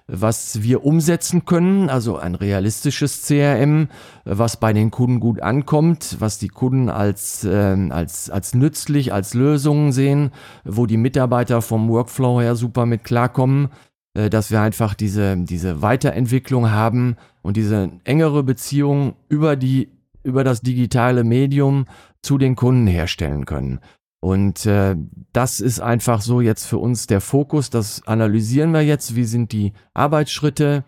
was 0.06 0.62
wir 0.62 0.84
umsetzen 0.84 1.44
können, 1.44 1.90
also 1.90 2.16
ein 2.16 2.34
realistisches 2.34 3.22
CRM, 3.22 3.88
was 4.24 4.58
bei 4.58 4.72
den 4.72 4.90
Kunden 4.90 5.20
gut 5.20 5.42
ankommt, 5.42 6.16
was 6.18 6.38
die 6.38 6.48
Kunden 6.48 6.88
als, 6.88 7.44
äh, 7.44 7.76
als, 7.90 8.30
als 8.30 8.54
nützlich, 8.54 9.12
als 9.12 9.34
Lösungen 9.34 9.92
sehen, 9.92 10.30
wo 10.64 10.86
die 10.86 10.96
Mitarbeiter 10.96 11.60
vom 11.60 11.88
Workflow 11.90 12.40
her 12.40 12.56
super 12.56 12.86
mit 12.86 13.04
klarkommen, 13.04 13.68
dass 14.14 14.50
wir 14.50 14.60
einfach 14.60 14.92
diese, 14.92 15.36
diese 15.38 15.80
Weiterentwicklung 15.80 16.70
haben 16.70 17.16
und 17.40 17.56
diese 17.56 17.90
engere 18.04 18.42
Beziehung 18.42 19.14
über 19.28 19.56
die 19.56 19.88
über 20.24 20.44
das 20.44 20.60
digitale 20.60 21.24
Medium 21.24 21.86
zu 22.22 22.38
den 22.38 22.56
Kunden 22.56 22.86
herstellen 22.86 23.44
können. 23.44 23.80
Und 24.20 24.66
äh, 24.66 24.94
das 25.32 25.58
ist 25.58 25.80
einfach 25.80 26.20
so 26.20 26.40
jetzt 26.40 26.64
für 26.64 26.78
uns 26.78 27.08
der 27.08 27.20
Fokus. 27.20 27.70
Das 27.70 28.06
analysieren 28.06 28.70
wir 28.70 28.82
jetzt. 28.82 29.16
Wie 29.16 29.24
sind 29.24 29.50
die 29.50 29.72
Arbeitsschritte? 29.94 30.84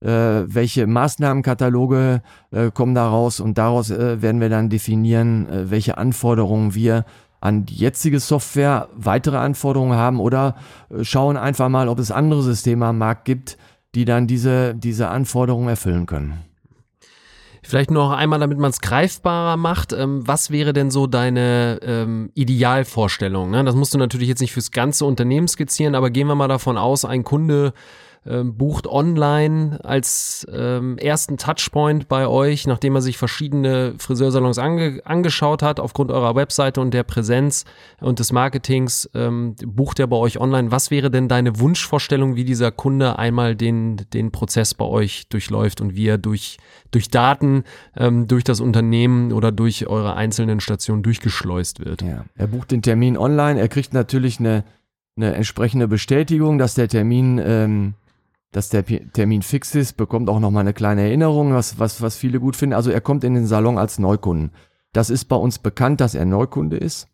Äh, 0.00 0.08
welche 0.08 0.86
Maßnahmenkataloge 0.86 2.22
äh, 2.52 2.70
kommen 2.70 2.94
daraus? 2.94 3.40
Und 3.40 3.58
daraus 3.58 3.90
äh, 3.90 4.22
werden 4.22 4.40
wir 4.40 4.50
dann 4.50 4.70
definieren, 4.70 5.48
äh, 5.48 5.70
welche 5.70 5.98
Anforderungen 5.98 6.74
wir 6.74 7.04
an 7.40 7.66
die 7.66 7.74
jetzige 7.74 8.20
Software, 8.20 8.88
weitere 8.96 9.36
Anforderungen 9.36 9.96
haben 9.96 10.20
oder 10.20 10.56
äh, 10.90 11.04
schauen 11.04 11.36
einfach 11.36 11.68
mal, 11.68 11.88
ob 11.88 11.98
es 11.98 12.10
andere 12.10 12.42
Systeme 12.42 12.86
am 12.86 12.98
Markt 12.98 13.24
gibt, 13.24 13.56
die 13.94 14.04
dann 14.04 14.26
diese, 14.26 14.74
diese 14.74 15.08
Anforderungen 15.08 15.68
erfüllen 15.68 16.06
können. 16.06 16.44
Vielleicht 17.62 17.90
noch 17.90 18.12
einmal, 18.12 18.38
damit 18.38 18.58
man 18.58 18.70
es 18.70 18.80
greifbarer 18.80 19.56
macht. 19.56 19.92
Ähm, 19.92 20.22
was 20.24 20.52
wäre 20.52 20.72
denn 20.72 20.92
so 20.92 21.08
deine 21.08 21.80
ähm, 21.82 22.30
Idealvorstellung? 22.34 23.50
Ne? 23.50 23.64
Das 23.64 23.74
musst 23.74 23.92
du 23.92 23.98
natürlich 23.98 24.28
jetzt 24.28 24.40
nicht 24.40 24.52
fürs 24.52 24.70
ganze 24.70 25.04
Unternehmen 25.04 25.48
skizzieren, 25.48 25.96
aber 25.96 26.10
gehen 26.10 26.28
wir 26.28 26.36
mal 26.36 26.46
davon 26.46 26.78
aus, 26.78 27.04
ein 27.04 27.24
Kunde 27.24 27.72
ähm, 28.28 28.56
bucht 28.56 28.86
online 28.86 29.78
als 29.84 30.46
ähm, 30.52 30.98
ersten 30.98 31.36
Touchpoint 31.36 32.08
bei 32.08 32.26
euch, 32.26 32.66
nachdem 32.66 32.94
er 32.94 33.02
sich 33.02 33.18
verschiedene 33.18 33.94
Friseursalons 33.98 34.58
ange 34.58 35.00
angeschaut 35.04 35.62
hat, 35.62 35.80
aufgrund 35.80 36.10
eurer 36.10 36.34
Webseite 36.34 36.80
und 36.80 36.92
der 36.92 37.04
Präsenz 37.04 37.64
und 38.00 38.18
des 38.18 38.32
Marketings, 38.32 39.08
ähm, 39.14 39.54
bucht 39.64 40.00
er 40.00 40.06
bei 40.06 40.16
euch 40.16 40.40
online. 40.40 40.70
Was 40.70 40.90
wäre 40.90 41.10
denn 41.10 41.28
deine 41.28 41.60
Wunschvorstellung, 41.60 42.36
wie 42.36 42.44
dieser 42.44 42.72
Kunde 42.72 43.18
einmal 43.18 43.54
den, 43.54 43.96
den 44.12 44.32
Prozess 44.32 44.74
bei 44.74 44.84
euch 44.84 45.28
durchläuft 45.28 45.80
und 45.80 45.94
wie 45.94 46.08
er 46.08 46.18
durch, 46.18 46.58
durch 46.90 47.10
Daten, 47.10 47.64
ähm, 47.96 48.26
durch 48.26 48.44
das 48.44 48.60
Unternehmen 48.60 49.32
oder 49.32 49.52
durch 49.52 49.86
eure 49.86 50.16
einzelnen 50.16 50.60
Stationen 50.60 51.02
durchgeschleust 51.02 51.84
wird? 51.84 52.02
Ja. 52.02 52.24
Er 52.34 52.46
bucht 52.48 52.70
den 52.70 52.82
Termin 52.82 53.16
online, 53.16 53.60
er 53.60 53.68
kriegt 53.68 53.94
natürlich 53.94 54.40
eine, 54.40 54.64
eine 55.16 55.34
entsprechende 55.34 55.88
Bestätigung, 55.88 56.58
dass 56.58 56.74
der 56.74 56.88
Termin 56.88 57.40
ähm, 57.44 57.94
dass 58.52 58.68
der 58.68 58.84
Termin 58.84 59.42
fix 59.42 59.74
ist, 59.74 59.96
bekommt 59.96 60.28
auch 60.28 60.40
nochmal 60.40 60.62
eine 60.62 60.72
kleine 60.72 61.02
Erinnerung, 61.02 61.52
was, 61.52 61.78
was, 61.78 62.00
was 62.00 62.16
viele 62.16 62.40
gut 62.40 62.56
finden. 62.56 62.74
Also 62.74 62.90
er 62.90 63.00
kommt 63.00 63.24
in 63.24 63.34
den 63.34 63.46
Salon 63.46 63.78
als 63.78 63.98
Neukunden. 63.98 64.52
Das 64.92 65.10
ist 65.10 65.26
bei 65.26 65.36
uns 65.36 65.58
bekannt, 65.58 66.00
dass 66.00 66.14
er 66.14 66.24
Neukunde 66.24 66.76
ist. 66.76 67.08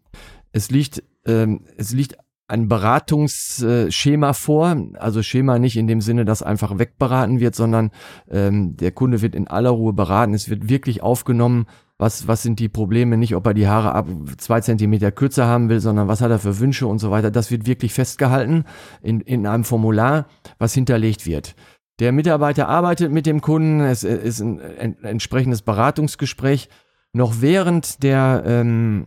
Es 0.53 0.71
liegt, 0.71 1.03
ähm, 1.27 1.65
es 1.77 1.93
liegt 1.93 2.17
ein 2.47 2.69
Beratungsschema 2.69 4.35
vor, 4.35 4.77
also 4.99 5.23
Schema 5.23 5.59
nicht 5.59 5.77
in 5.77 5.87
dem 5.87 6.03
Sinne, 6.03 6.25
dass 6.27 6.43
einfach 6.43 6.79
wegberaten 6.79 7.41
wird, 7.41 7.55
sondern 7.55 7.91
ähm, 8.31 8.77
der 8.77 8.93
Kunde 8.93 9.23
wird 9.23 9.35
in 9.35 9.49
aller 9.49 9.71
Ruhe 9.71 9.95
beraten. 9.95 10.35
Es 10.35 10.51
wird 10.51 10.69
wirklich 10.69 11.03
aufgenommen, 11.03 11.67
was, 11.99 12.27
was 12.27 12.43
sind 12.43 12.59
die 12.59 12.69
Probleme, 12.69 13.17
nicht 13.17 13.35
ob 13.37 13.47
er 13.47 13.55
die 13.55 13.69
Haare 13.69 13.95
ab 13.95 14.09
zwei 14.39 14.61
Zentimeter 14.61 15.13
kürzer 15.13 15.47
haben 15.47 15.69
will, 15.69 15.81
sondern 15.81 16.09
was 16.09 16.21
hat 16.21 16.31
er 16.31 16.39
für 16.39 16.59
Wünsche 16.59 16.87
und 16.87 16.99
so 16.99 17.11
weiter. 17.11 17.31
Das 17.31 17.51
wird 17.51 17.67
wirklich 17.67 17.93
festgehalten 17.93 18.65
in, 19.03 19.21
in 19.21 19.47
einem 19.47 19.65
Formular, 19.65 20.27
was 20.59 20.75
hinterlegt 20.75 21.27
wird. 21.27 21.55
Der 22.01 22.11
Mitarbeiter 22.13 22.69
arbeitet 22.69 23.13
mit 23.13 23.27
dem 23.27 23.41
Kunden, 23.41 23.81
es 23.81 24.03
ist 24.03 24.41
ein, 24.41 24.59
entsprechendes 25.05 25.63
Beratungsgespräch. 25.63 26.69
Noch 27.13 27.41
während 27.41 28.03
der, 28.03 28.43
ähm, 28.47 29.07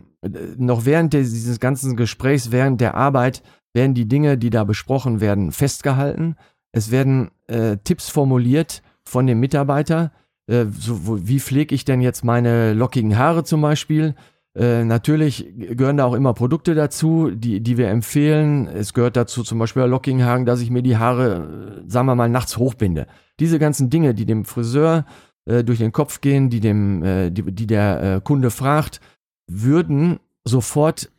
noch 0.56 0.86
während 0.86 1.12
dieses 1.12 1.60
ganzen 1.60 1.96
Gesprächs, 1.96 2.52
während 2.52 2.80
der 2.80 2.94
Arbeit, 2.94 3.42
werden 3.74 3.94
die 3.94 4.08
Dinge, 4.08 4.38
die 4.38 4.50
da 4.50 4.64
besprochen 4.64 5.20
werden, 5.20 5.52
festgehalten. 5.52 6.36
Es 6.72 6.90
werden 6.90 7.30
äh, 7.48 7.76
Tipps 7.84 8.08
formuliert 8.08 8.82
von 9.04 9.26
dem 9.26 9.40
Mitarbeiter, 9.40 10.12
äh, 10.46 10.66
so, 10.78 11.26
wie 11.26 11.40
pflege 11.40 11.74
ich 11.74 11.84
denn 11.84 12.00
jetzt 12.00 12.24
meine 12.24 12.72
lockigen 12.72 13.16
Haare 13.16 13.44
zum 13.44 13.60
Beispiel? 13.60 14.14
Äh, 14.54 14.84
natürlich 14.84 15.52
gehören 15.56 15.98
da 15.98 16.06
auch 16.06 16.14
immer 16.14 16.32
Produkte 16.32 16.74
dazu, 16.74 17.30
die, 17.30 17.60
die 17.60 17.76
wir 17.76 17.88
empfehlen. 17.88 18.66
Es 18.68 18.94
gehört 18.94 19.16
dazu 19.16 19.42
zum 19.42 19.58
Beispiel 19.58 19.82
bei 19.82 19.88
lockigen 19.88 20.24
Haaren, 20.24 20.46
dass 20.46 20.60
ich 20.60 20.70
mir 20.70 20.82
die 20.82 20.96
Haare, 20.96 21.82
äh, 21.86 21.90
sagen 21.90 22.06
wir 22.06 22.14
mal, 22.14 22.28
nachts 22.28 22.56
hochbinde. 22.56 23.06
Diese 23.38 23.58
ganzen 23.58 23.90
Dinge, 23.90 24.14
die 24.14 24.24
dem 24.24 24.44
Friseur 24.44 25.04
äh, 25.44 25.62
durch 25.62 25.78
den 25.78 25.92
Kopf 25.92 26.22
gehen, 26.22 26.48
die, 26.48 26.60
dem, 26.60 27.02
äh, 27.02 27.30
die, 27.30 27.42
die 27.52 27.66
der 27.66 28.20
Kunde 28.22 28.50
fragt, 28.50 29.00
würden 29.46 30.18
sofort 30.44 31.10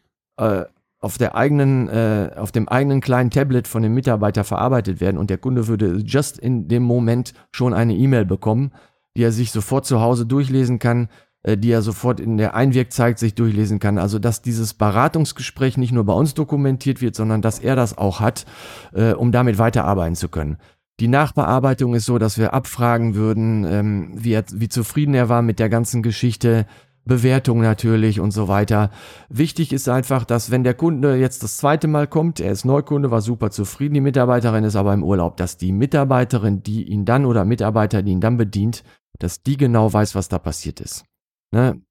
auf 1.00 1.18
der 1.18 1.36
eigenen, 1.36 1.88
äh, 1.90 2.32
auf 2.36 2.52
dem 2.52 2.68
eigenen 2.68 3.02
kleinen 3.02 3.30
Tablet 3.30 3.68
von 3.68 3.84
dem 3.84 3.94
Mitarbeiter 3.94 4.44
verarbeitet 4.44 5.00
werden 5.00 5.18
und 5.18 5.30
der 5.30 5.38
Kunde 5.38 5.68
würde 5.68 5.98
just 6.06 6.38
in 6.38 6.68
dem 6.68 6.84
Moment 6.84 7.34
schon 7.52 7.74
eine 7.74 7.96
E-Mail 7.96 8.26
bekommen, 8.26 8.72
die 9.18 9.24
er 9.24 9.32
sich 9.32 9.52
sofort 9.52 9.86
zu 9.86 10.00
Hause 10.00 10.26
durchlesen 10.26 10.80
kann, 10.80 11.10
äh, 11.42 11.58
die 11.58 11.72
er 11.72 11.82
sofort 11.82 12.20
in 12.20 12.38
der 12.38 12.54
Einwirkzeit 12.54 13.20
sich 13.20 13.34
durchlesen 13.36 13.80
kann. 13.80 13.98
Also 13.98 14.20
dass 14.20 14.42
dieses 14.42 14.76
Beratungsgespräch 14.76 15.76
nicht 15.78 15.92
nur 15.92 16.06
bei 16.06 16.14
uns 16.14 16.36
dokumentiert 16.36 17.02
wird, 17.02 17.16
sondern 17.16 17.42
dass 17.42 17.60
er 17.60 17.76
das 17.76 17.98
auch 17.98 18.20
hat, 18.20 18.46
äh, 18.94 19.14
um 19.14 19.32
damit 19.32 19.58
weiterarbeiten 19.58 20.16
zu 20.16 20.30
können. 20.30 20.58
Die 21.00 21.08
Nachbearbeitung 21.08 21.94
ist 21.96 22.06
so, 22.06 22.18
dass 22.18 22.38
wir 22.38 22.54
abfragen 22.54 23.16
würden, 23.16 23.66
ähm, 23.66 24.12
wie, 24.14 24.34
er, 24.34 24.46
wie 24.54 24.70
zufrieden 24.70 25.14
er 25.14 25.30
war 25.30 25.42
mit 25.42 25.60
der 25.60 25.70
ganzen 25.70 26.02
Geschichte, 26.04 26.66
Bewertung 27.08 27.62
natürlich 27.62 28.20
und 28.20 28.32
so 28.32 28.48
weiter. 28.48 28.92
Wichtig 29.30 29.74
ist 29.74 29.90
einfach, 29.90 30.26
dass 30.26 30.52
wenn 30.52 30.64
der 30.64 30.74
Kunde 30.74 31.16
jetzt 31.16 31.42
das 31.42 31.58
zweite 31.58 31.88
Mal 31.88 32.06
kommt, 32.06 32.40
er 32.40 32.52
ist 32.52 32.66
Neukunde, 32.66 33.10
war 33.10 33.22
super 33.22 33.50
zufrieden, 33.50 33.96
die 33.96 34.02
Mitarbeiterin 34.02 34.64
ist 34.64 34.76
aber 34.76 34.94
im 34.94 35.04
Urlaub, 35.04 35.38
dass 35.38 35.58
die 35.58 35.72
Mitarbeiterin, 35.72 36.62
die 36.62 36.84
ihn 36.84 37.06
dann 37.06 37.26
oder 37.26 37.46
Mitarbeiter, 37.46 38.04
die 38.04 38.12
ihn 38.12 38.22
dann 38.22 38.38
bedient, 38.38 38.84
dass 39.20 39.44
die 39.44 39.58
genau 39.58 39.92
weiß, 39.92 40.16
was 40.16 40.30
da 40.30 40.40
passiert 40.40 40.80
ist. 40.80 41.06
Ne? 41.52 41.82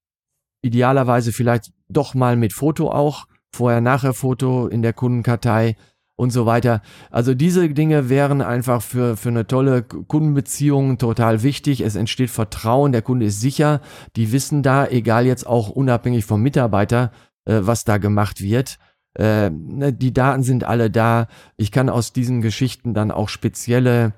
Idealerweise 0.62 1.32
vielleicht 1.32 1.72
doch 1.88 2.14
mal 2.14 2.36
mit 2.36 2.52
Foto 2.52 2.90
auch, 2.90 3.26
vorher-nachher-Foto 3.52 4.68
in 4.68 4.82
der 4.82 4.92
Kundenkartei 4.92 5.76
und 6.16 6.30
so 6.30 6.46
weiter. 6.46 6.82
Also 7.10 7.34
diese 7.34 7.68
Dinge 7.68 8.08
wären 8.08 8.40
einfach 8.40 8.82
für, 8.82 9.16
für 9.16 9.28
eine 9.28 9.46
tolle 9.46 9.82
Kundenbeziehung 9.82 10.98
total 10.98 11.42
wichtig. 11.42 11.82
Es 11.82 11.94
entsteht 11.94 12.30
Vertrauen, 12.30 12.92
der 12.92 13.02
Kunde 13.02 13.26
ist 13.26 13.40
sicher, 13.40 13.80
die 14.16 14.32
wissen 14.32 14.62
da, 14.62 14.86
egal 14.86 15.26
jetzt 15.26 15.46
auch 15.46 15.68
unabhängig 15.68 16.24
vom 16.24 16.42
Mitarbeiter, 16.42 17.12
äh, 17.44 17.60
was 17.62 17.84
da 17.84 17.98
gemacht 17.98 18.40
wird. 18.40 18.78
Äh, 19.14 19.50
ne, 19.50 19.92
die 19.92 20.12
Daten 20.12 20.42
sind 20.42 20.64
alle 20.64 20.90
da. 20.90 21.28
Ich 21.56 21.70
kann 21.70 21.88
aus 21.88 22.12
diesen 22.12 22.40
Geschichten 22.40 22.94
dann 22.94 23.10
auch 23.10 23.28
spezielle 23.28 24.14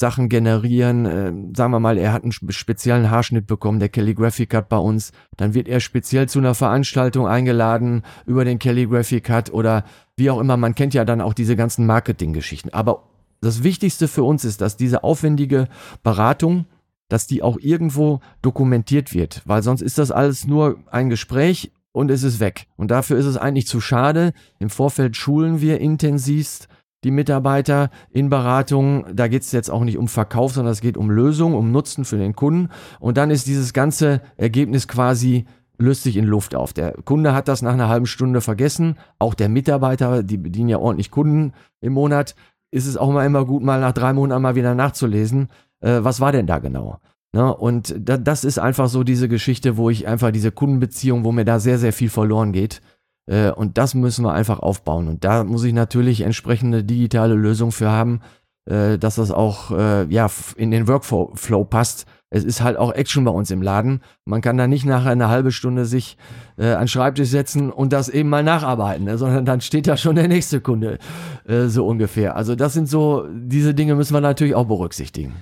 Sachen 0.00 0.30
generieren. 0.30 1.06
Äh, 1.06 1.56
sagen 1.56 1.72
wir 1.72 1.78
mal, 1.78 1.98
er 1.98 2.12
hat 2.12 2.22
einen 2.22 2.32
speziellen 2.32 3.10
Haarschnitt 3.10 3.46
bekommen, 3.46 3.78
der 3.78 3.90
Calligraphy 3.90 4.46
Cut 4.46 4.70
bei 4.70 4.78
uns. 4.78 5.12
Dann 5.36 5.52
wird 5.52 5.68
er 5.68 5.78
speziell 5.78 6.28
zu 6.28 6.38
einer 6.38 6.54
Veranstaltung 6.54 7.28
eingeladen 7.28 8.02
über 8.26 8.46
den 8.46 8.58
Calligraphy 8.58 9.20
Cut 9.20 9.52
oder 9.52 9.84
wie 10.16 10.30
auch 10.30 10.40
immer. 10.40 10.56
Man 10.56 10.74
kennt 10.74 10.94
ja 10.94 11.04
dann 11.04 11.20
auch 11.20 11.34
diese 11.34 11.54
ganzen 11.54 11.84
Marketinggeschichten. 11.84 12.72
Aber 12.72 13.10
das 13.42 13.62
Wichtigste 13.62 14.08
für 14.08 14.24
uns 14.24 14.44
ist, 14.44 14.62
dass 14.62 14.78
diese 14.78 15.04
aufwendige 15.04 15.68
Beratung, 16.02 16.64
dass 17.08 17.26
die 17.26 17.42
auch 17.42 17.58
irgendwo 17.60 18.20
dokumentiert 18.40 19.12
wird, 19.12 19.42
weil 19.44 19.62
sonst 19.62 19.82
ist 19.82 19.98
das 19.98 20.10
alles 20.10 20.46
nur 20.46 20.78
ein 20.90 21.10
Gespräch 21.10 21.72
und 21.92 22.10
es 22.10 22.22
ist 22.22 22.40
weg. 22.40 22.68
Und 22.76 22.90
dafür 22.90 23.18
ist 23.18 23.26
es 23.26 23.36
eigentlich 23.36 23.66
zu 23.66 23.82
schade. 23.82 24.32
Im 24.60 24.70
Vorfeld 24.70 25.16
schulen 25.16 25.60
wir 25.60 25.78
intensivst 25.78 26.68
die 27.04 27.10
Mitarbeiter 27.10 27.90
in 28.10 28.28
Beratungen. 28.28 29.04
Da 29.14 29.28
geht 29.28 29.42
es 29.42 29.52
jetzt 29.52 29.70
auch 29.70 29.84
nicht 29.84 29.98
um 29.98 30.08
Verkauf, 30.08 30.52
sondern 30.52 30.72
es 30.72 30.80
geht 30.80 30.96
um 30.96 31.10
Lösung, 31.10 31.54
um 31.54 31.72
Nutzen 31.72 32.04
für 32.04 32.18
den 32.18 32.34
Kunden. 32.34 32.68
Und 32.98 33.16
dann 33.16 33.30
ist 33.30 33.46
dieses 33.46 33.72
ganze 33.72 34.20
Ergebnis 34.36 34.88
quasi 34.88 35.46
löst 35.80 36.02
sich 36.02 36.16
in 36.16 36.26
Luft 36.26 36.54
auf. 36.54 36.72
Der 36.72 36.92
Kunde 37.04 37.32
hat 37.32 37.48
das 37.48 37.62
nach 37.62 37.72
einer 37.72 37.88
halben 37.88 38.06
Stunde 38.06 38.40
vergessen. 38.40 38.98
Auch 39.18 39.34
der 39.34 39.48
Mitarbeiter, 39.48 40.22
die 40.22 40.36
bedienen 40.36 40.68
ja 40.68 40.78
ordentlich 40.78 41.10
Kunden 41.10 41.52
im 41.80 41.94
Monat, 41.94 42.34
ist 42.70 42.86
es 42.86 42.96
auch 42.96 43.10
mal 43.10 43.26
immer 43.26 43.44
gut, 43.44 43.62
mal 43.62 43.80
nach 43.80 43.92
drei 43.92 44.12
Monaten 44.12 44.42
mal 44.42 44.54
wieder 44.54 44.74
nachzulesen, 44.74 45.48
äh, 45.80 46.00
was 46.02 46.20
war 46.20 46.32
denn 46.32 46.46
da 46.46 46.58
genau. 46.58 47.00
Ne? 47.32 47.54
Und 47.54 47.94
da, 47.98 48.16
das 48.16 48.44
ist 48.44 48.58
einfach 48.58 48.88
so 48.88 49.04
diese 49.04 49.28
Geschichte, 49.28 49.76
wo 49.76 49.90
ich 49.90 50.06
einfach 50.06 50.30
diese 50.30 50.52
Kundenbeziehung, 50.52 51.24
wo 51.24 51.32
mir 51.32 51.44
da 51.44 51.58
sehr, 51.58 51.78
sehr 51.78 51.92
viel 51.92 52.10
verloren 52.10 52.52
geht. 52.52 52.80
Äh, 53.26 53.50
und 53.50 53.78
das 53.78 53.94
müssen 53.94 54.24
wir 54.24 54.32
einfach 54.32 54.58
aufbauen. 54.60 55.08
Und 55.08 55.24
da 55.24 55.44
muss 55.44 55.64
ich 55.64 55.72
natürlich 55.72 56.22
entsprechende 56.22 56.84
digitale 56.84 57.34
Lösungen 57.34 57.72
für 57.72 57.90
haben, 57.90 58.20
äh, 58.66 58.98
dass 58.98 59.16
das 59.16 59.30
auch 59.30 59.70
äh, 59.70 60.04
ja, 60.12 60.28
in 60.56 60.70
den 60.70 60.86
Workflow 60.86 61.64
passt. 61.64 62.06
Es 62.32 62.44
ist 62.44 62.60
halt 62.60 62.76
auch 62.76 62.92
Action 62.92 63.24
bei 63.24 63.32
uns 63.32 63.50
im 63.50 63.60
Laden. 63.60 64.02
Man 64.24 64.40
kann 64.40 64.56
da 64.56 64.68
nicht 64.68 64.84
nachher 64.84 65.10
eine 65.10 65.28
halbe 65.28 65.50
Stunde 65.50 65.84
sich 65.84 66.16
äh, 66.56 66.72
an 66.72 66.82
den 66.82 66.88
Schreibtisch 66.88 67.28
setzen 67.28 67.70
und 67.70 67.92
das 67.92 68.08
eben 68.08 68.28
mal 68.28 68.44
nacharbeiten, 68.44 69.04
ne? 69.06 69.18
sondern 69.18 69.44
dann 69.44 69.60
steht 69.60 69.88
da 69.88 69.96
schon 69.96 70.14
der 70.14 70.28
nächste 70.28 70.60
Kunde, 70.60 70.98
äh, 71.44 71.66
so 71.66 71.86
ungefähr. 71.86 72.36
Also 72.36 72.54
das 72.54 72.72
sind 72.72 72.88
so, 72.88 73.26
diese 73.32 73.74
Dinge 73.74 73.96
müssen 73.96 74.14
wir 74.14 74.20
natürlich 74.20 74.54
auch 74.54 74.66
berücksichtigen. 74.66 75.34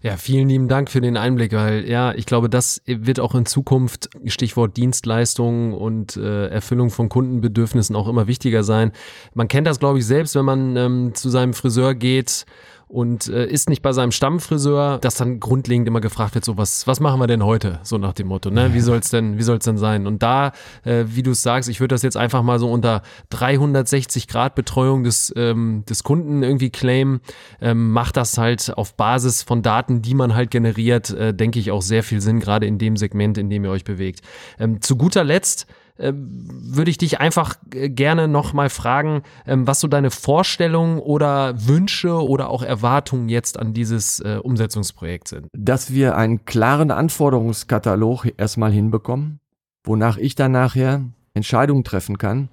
Ja, 0.00 0.16
vielen 0.16 0.48
lieben 0.48 0.68
Dank 0.68 0.90
für 0.90 1.00
den 1.00 1.16
Einblick, 1.16 1.52
weil 1.52 1.88
ja, 1.88 2.14
ich 2.14 2.24
glaube, 2.24 2.48
das 2.48 2.80
wird 2.86 3.18
auch 3.18 3.34
in 3.34 3.46
Zukunft, 3.46 4.08
Stichwort 4.26 4.76
Dienstleistungen 4.76 5.74
und 5.74 6.16
äh, 6.16 6.46
Erfüllung 6.48 6.90
von 6.90 7.08
Kundenbedürfnissen 7.08 7.96
auch 7.96 8.06
immer 8.06 8.28
wichtiger 8.28 8.62
sein. 8.62 8.92
Man 9.34 9.48
kennt 9.48 9.66
das, 9.66 9.80
glaube 9.80 9.98
ich, 9.98 10.06
selbst, 10.06 10.36
wenn 10.36 10.44
man 10.44 10.76
ähm, 10.76 11.14
zu 11.14 11.30
seinem 11.30 11.52
Friseur 11.52 11.94
geht 11.94 12.46
und 12.88 13.28
äh, 13.28 13.46
ist 13.46 13.68
nicht 13.68 13.82
bei 13.82 13.92
seinem 13.92 14.12
Stammfriseur, 14.12 14.98
dass 14.98 15.16
dann 15.16 15.40
grundlegend 15.40 15.86
immer 15.86 16.00
gefragt 16.00 16.34
wird, 16.34 16.44
so 16.44 16.56
was, 16.56 16.86
was 16.86 17.00
machen 17.00 17.20
wir 17.20 17.26
denn 17.26 17.44
heute? 17.44 17.80
So 17.82 17.98
nach 17.98 18.14
dem 18.14 18.28
Motto, 18.28 18.50
ne? 18.50 18.72
Wie 18.72 18.80
soll's 18.80 19.10
denn, 19.10 19.38
wie 19.38 19.42
soll's 19.42 19.66
denn 19.66 19.76
sein? 19.76 20.06
Und 20.06 20.22
da, 20.22 20.52
äh, 20.84 21.04
wie 21.06 21.22
du 21.22 21.32
es 21.32 21.42
sagst, 21.42 21.68
ich 21.68 21.80
würde 21.80 21.94
das 21.94 22.02
jetzt 22.02 22.16
einfach 22.16 22.42
mal 22.42 22.58
so 22.58 22.70
unter 22.70 23.02
360 23.30 24.26
Grad 24.26 24.54
Betreuung 24.54 25.04
des, 25.04 25.32
ähm, 25.36 25.84
des 25.88 26.02
Kunden 26.02 26.42
irgendwie 26.42 26.70
claimen, 26.70 27.20
ähm, 27.60 27.92
macht 27.92 28.16
das 28.16 28.38
halt 28.38 28.72
auf 28.76 28.94
Basis 28.94 29.42
von 29.42 29.62
Daten, 29.62 30.00
die 30.00 30.14
man 30.14 30.34
halt 30.34 30.50
generiert, 30.50 31.10
äh, 31.10 31.34
denke 31.34 31.58
ich 31.58 31.70
auch 31.70 31.82
sehr 31.82 32.02
viel 32.02 32.22
Sinn, 32.22 32.40
gerade 32.40 32.66
in 32.66 32.78
dem 32.78 32.96
Segment, 32.96 33.36
in 33.36 33.50
dem 33.50 33.64
ihr 33.64 33.70
euch 33.70 33.84
bewegt. 33.84 34.20
Ähm, 34.58 34.80
zu 34.80 34.96
guter 34.96 35.24
Letzt, 35.24 35.66
würde 35.98 36.90
ich 36.90 36.98
dich 36.98 37.20
einfach 37.20 37.56
äh, 37.74 37.88
gerne 37.88 38.28
noch 38.28 38.52
mal 38.52 38.70
fragen, 38.70 39.22
ähm, 39.46 39.66
was 39.66 39.80
so 39.80 39.88
deine 39.88 40.10
Vorstellungen 40.10 40.98
oder 41.00 41.66
Wünsche 41.66 42.22
oder 42.22 42.50
auch 42.50 42.62
Erwartungen 42.62 43.28
jetzt 43.28 43.58
an 43.58 43.74
dieses 43.74 44.20
äh, 44.20 44.38
Umsetzungsprojekt 44.42 45.28
sind. 45.28 45.48
Dass 45.52 45.92
wir 45.92 46.16
einen 46.16 46.44
klaren 46.44 46.90
Anforderungskatalog 46.90 48.28
erstmal 48.36 48.70
hinbekommen, 48.70 49.40
wonach 49.84 50.16
ich 50.18 50.34
dann 50.36 50.52
nachher 50.52 51.02
Entscheidungen 51.34 51.84
treffen 51.84 52.16
kann, 52.16 52.48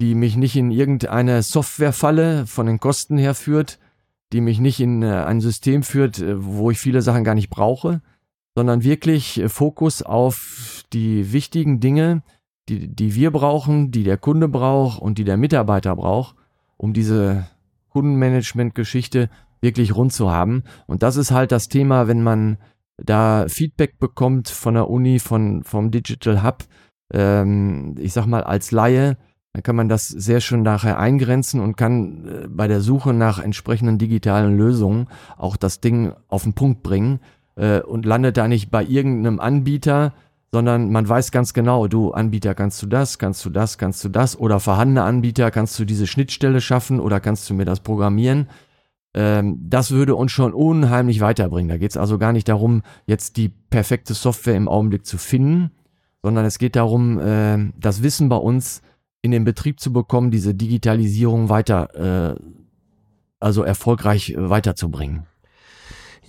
die 0.00 0.14
mich 0.14 0.36
nicht 0.36 0.56
in 0.56 0.70
irgendeine 0.70 1.42
Softwarefalle 1.42 2.46
von 2.46 2.66
den 2.66 2.80
Kosten 2.80 3.18
her 3.18 3.34
führt, 3.34 3.78
die 4.32 4.40
mich 4.40 4.58
nicht 4.60 4.80
in 4.80 5.04
ein 5.04 5.40
System 5.40 5.82
führt, 5.82 6.22
wo 6.36 6.70
ich 6.70 6.78
viele 6.78 7.02
Sachen 7.02 7.24
gar 7.24 7.34
nicht 7.34 7.50
brauche, 7.50 8.00
sondern 8.56 8.84
wirklich 8.84 9.42
Fokus 9.48 10.02
auf 10.02 10.84
die 10.92 11.32
wichtigen 11.32 11.80
Dinge, 11.80 12.22
die, 12.70 12.88
die 12.88 13.14
wir 13.14 13.30
brauchen, 13.32 13.90
die 13.90 14.04
der 14.04 14.16
Kunde 14.16 14.48
braucht 14.48 15.02
und 15.02 15.18
die 15.18 15.24
der 15.24 15.36
Mitarbeiter 15.36 15.96
braucht, 15.96 16.36
um 16.76 16.92
diese 16.92 17.48
Kundenmanagement-Geschichte 17.90 19.28
wirklich 19.60 19.94
rund 19.94 20.12
zu 20.12 20.30
haben. 20.30 20.62
Und 20.86 21.02
das 21.02 21.16
ist 21.16 21.32
halt 21.32 21.52
das 21.52 21.68
Thema, 21.68 22.08
wenn 22.08 22.22
man 22.22 22.58
da 22.96 23.46
Feedback 23.48 23.98
bekommt 23.98 24.48
von 24.48 24.74
der 24.74 24.88
Uni, 24.88 25.18
von, 25.18 25.64
vom 25.64 25.90
Digital 25.90 26.42
Hub, 26.42 26.64
ähm, 27.12 27.96
ich 27.98 28.12
sag 28.12 28.26
mal 28.26 28.44
als 28.44 28.70
Laie, 28.70 29.16
dann 29.52 29.62
kann 29.64 29.74
man 29.74 29.88
das 29.88 30.06
sehr 30.06 30.40
schön 30.40 30.62
nachher 30.62 30.98
eingrenzen 30.98 31.60
und 31.60 31.76
kann 31.76 32.28
äh, 32.28 32.48
bei 32.48 32.68
der 32.68 32.80
Suche 32.80 33.12
nach 33.12 33.40
entsprechenden 33.40 33.98
digitalen 33.98 34.56
Lösungen 34.56 35.08
auch 35.36 35.56
das 35.56 35.80
Ding 35.80 36.12
auf 36.28 36.44
den 36.44 36.52
Punkt 36.52 36.82
bringen 36.82 37.18
äh, 37.56 37.80
und 37.80 38.06
landet 38.06 38.36
da 38.36 38.46
nicht 38.46 38.70
bei 38.70 38.84
irgendeinem 38.84 39.40
Anbieter, 39.40 40.14
sondern 40.52 40.90
man 40.90 41.08
weiß 41.08 41.30
ganz 41.30 41.54
genau, 41.54 41.86
du 41.86 42.10
Anbieter 42.12 42.54
kannst 42.54 42.82
du 42.82 42.86
das, 42.86 43.18
kannst 43.18 43.44
du 43.44 43.50
das, 43.50 43.78
kannst 43.78 44.02
du 44.04 44.08
das 44.08 44.38
oder 44.38 44.58
vorhandene 44.58 45.02
Anbieter 45.02 45.50
kannst 45.50 45.78
du 45.78 45.84
diese 45.84 46.06
Schnittstelle 46.06 46.60
schaffen 46.60 46.98
oder 47.00 47.20
kannst 47.20 47.48
du 47.48 47.54
mir 47.54 47.64
das 47.64 47.80
programmieren. 47.80 48.48
Ähm, 49.14 49.58
das 49.62 49.92
würde 49.92 50.14
uns 50.16 50.32
schon 50.32 50.52
unheimlich 50.52 51.20
weiterbringen. 51.20 51.68
Da 51.68 51.76
geht 51.76 51.90
es 51.90 51.96
also 51.96 52.18
gar 52.18 52.32
nicht 52.32 52.48
darum, 52.48 52.82
jetzt 53.06 53.36
die 53.36 53.48
perfekte 53.48 54.14
Software 54.14 54.56
im 54.56 54.68
Augenblick 54.68 55.06
zu 55.06 55.18
finden, 55.18 55.70
sondern 56.22 56.44
es 56.44 56.58
geht 56.58 56.76
darum, 56.76 57.18
äh, 57.20 57.70
das 57.78 58.02
Wissen 58.02 58.28
bei 58.28 58.36
uns 58.36 58.82
in 59.22 59.30
den 59.30 59.44
Betrieb 59.44 59.80
zu 59.80 59.92
bekommen, 59.92 60.30
diese 60.30 60.54
Digitalisierung 60.54 61.48
weiter, 61.48 62.34
äh, 62.34 62.40
also 63.38 63.62
erfolgreich 63.62 64.34
weiterzubringen. 64.36 65.26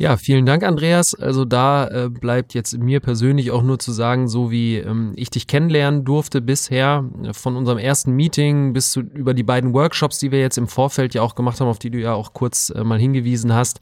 Ja, 0.01 0.17
vielen 0.17 0.47
Dank, 0.47 0.63
Andreas. 0.63 1.13
Also 1.13 1.45
da 1.45 1.87
äh, 1.87 2.09
bleibt 2.09 2.55
jetzt 2.55 2.75
mir 2.75 3.01
persönlich 3.01 3.51
auch 3.51 3.61
nur 3.61 3.77
zu 3.77 3.91
sagen, 3.91 4.27
so 4.27 4.49
wie 4.49 4.77
ähm, 4.77 5.11
ich 5.15 5.29
dich 5.29 5.45
kennenlernen 5.45 6.05
durfte 6.05 6.41
bisher, 6.41 7.07
äh, 7.23 7.33
von 7.33 7.55
unserem 7.55 7.77
ersten 7.77 8.13
Meeting 8.13 8.73
bis 8.73 8.89
zu 8.89 9.01
über 9.01 9.35
die 9.35 9.43
beiden 9.43 9.75
Workshops, 9.75 10.17
die 10.17 10.31
wir 10.31 10.39
jetzt 10.39 10.57
im 10.57 10.67
Vorfeld 10.67 11.13
ja 11.13 11.21
auch 11.21 11.35
gemacht 11.35 11.61
haben, 11.61 11.67
auf 11.67 11.77
die 11.77 11.91
du 11.91 11.99
ja 11.99 12.15
auch 12.15 12.33
kurz 12.33 12.71
äh, 12.71 12.83
mal 12.83 12.97
hingewiesen 12.97 13.53
hast 13.53 13.81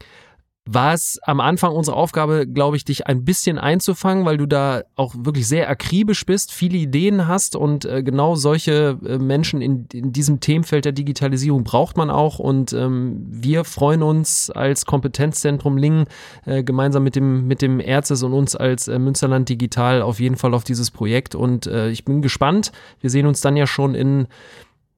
war 0.72 0.94
es 0.94 1.20
am 1.24 1.40
Anfang 1.40 1.74
unsere 1.74 1.98
Aufgabe, 1.98 2.46
glaube 2.46 2.78
ich, 2.78 2.86
dich 2.86 3.08
ein 3.08 3.26
bisschen 3.26 3.58
einzufangen, 3.58 4.26
weil 4.26 4.38
du 4.38 4.46
da 4.46 4.84
auch 4.96 5.16
wirklich 5.18 5.48
sehr 5.48 5.68
akribisch 5.68 6.26
bist, 6.28 6.52
viele 6.52 6.78
Ideen 6.78 7.28
hast 7.28 7.56
und 7.56 7.86
äh, 7.86 8.04
genau 8.04 8.36
solche 8.36 9.00
äh, 9.04 9.18
Menschen 9.18 9.62
in, 9.62 9.88
in 9.92 10.14
diesem 10.14 10.42
Themenfeld 10.42 10.86
der 10.86 10.92
Digitalisierung 10.92 11.64
braucht 11.64 11.98
man 11.98 12.12
auch 12.12 12.38
und 12.38 12.72
ähm, 12.74 13.26
wir 13.30 13.64
freuen 13.64 14.04
uns 14.04 14.52
als 14.52 14.86
Kompetenzzentrum 14.86 15.76
Lingen 15.76 16.06
äh, 16.46 16.64
gemeinsam 16.64 17.04
mit 17.04 17.16
dem, 17.16 17.48
mit 17.48 17.64
dem 17.64 17.80
Erzes 17.80 18.22
und 18.22 18.34
uns 18.34 18.56
als 18.56 18.88
äh, 18.88 19.00
Münsterland 19.00 19.50
Digital 19.50 20.04
auf 20.04 20.20
jeden 20.20 20.36
Fall 20.36 20.54
auf 20.54 20.66
dieses 20.66 20.92
Projekt 20.92 21.34
und 21.34 21.66
äh, 21.66 21.90
ich 21.90 22.06
bin 22.06 22.22
gespannt. 22.22 22.72
Wir 23.02 23.10
sehen 23.10 23.26
uns 23.26 23.42
dann 23.42 23.58
ja 23.58 23.66
schon 23.66 23.96
in 23.96 24.28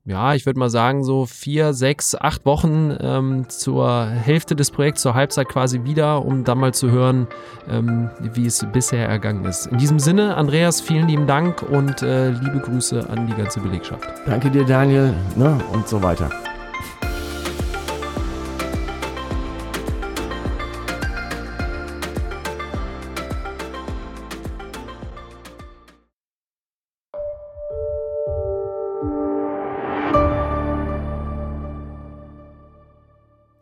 ja, 0.05 0.33
ich 0.33 0.45
würde 0.45 0.59
mal 0.59 0.69
sagen, 0.69 1.03
so 1.03 1.25
vier, 1.25 1.73
sechs, 1.73 2.15
acht 2.15 2.45
Wochen 2.45 2.95
ähm, 2.99 3.45
zur 3.49 4.07
Hälfte 4.07 4.55
des 4.55 4.71
Projekts, 4.71 5.01
zur 5.03 5.13
Halbzeit 5.13 5.47
quasi 5.47 5.83
wieder, 5.83 6.25
um 6.25 6.43
dann 6.43 6.57
mal 6.57 6.73
zu 6.73 6.89
hören, 6.89 7.27
ähm, 7.69 8.09
wie 8.33 8.47
es 8.47 8.65
bisher 8.73 9.07
ergangen 9.07 9.45
ist. 9.45 9.67
In 9.67 9.77
diesem 9.77 9.99
Sinne, 9.99 10.35
Andreas, 10.35 10.81
vielen 10.81 11.07
lieben 11.07 11.27
Dank 11.27 11.61
und 11.61 12.01
äh, 12.01 12.31
liebe 12.31 12.59
Grüße 12.59 13.09
an 13.09 13.27
die 13.27 13.33
ganze 13.33 13.59
Belegschaft. 13.59 14.07
Danke 14.25 14.49
dir, 14.49 14.65
Daniel, 14.65 15.13
ne, 15.35 15.59
und 15.71 15.87
so 15.87 16.01
weiter. 16.01 16.29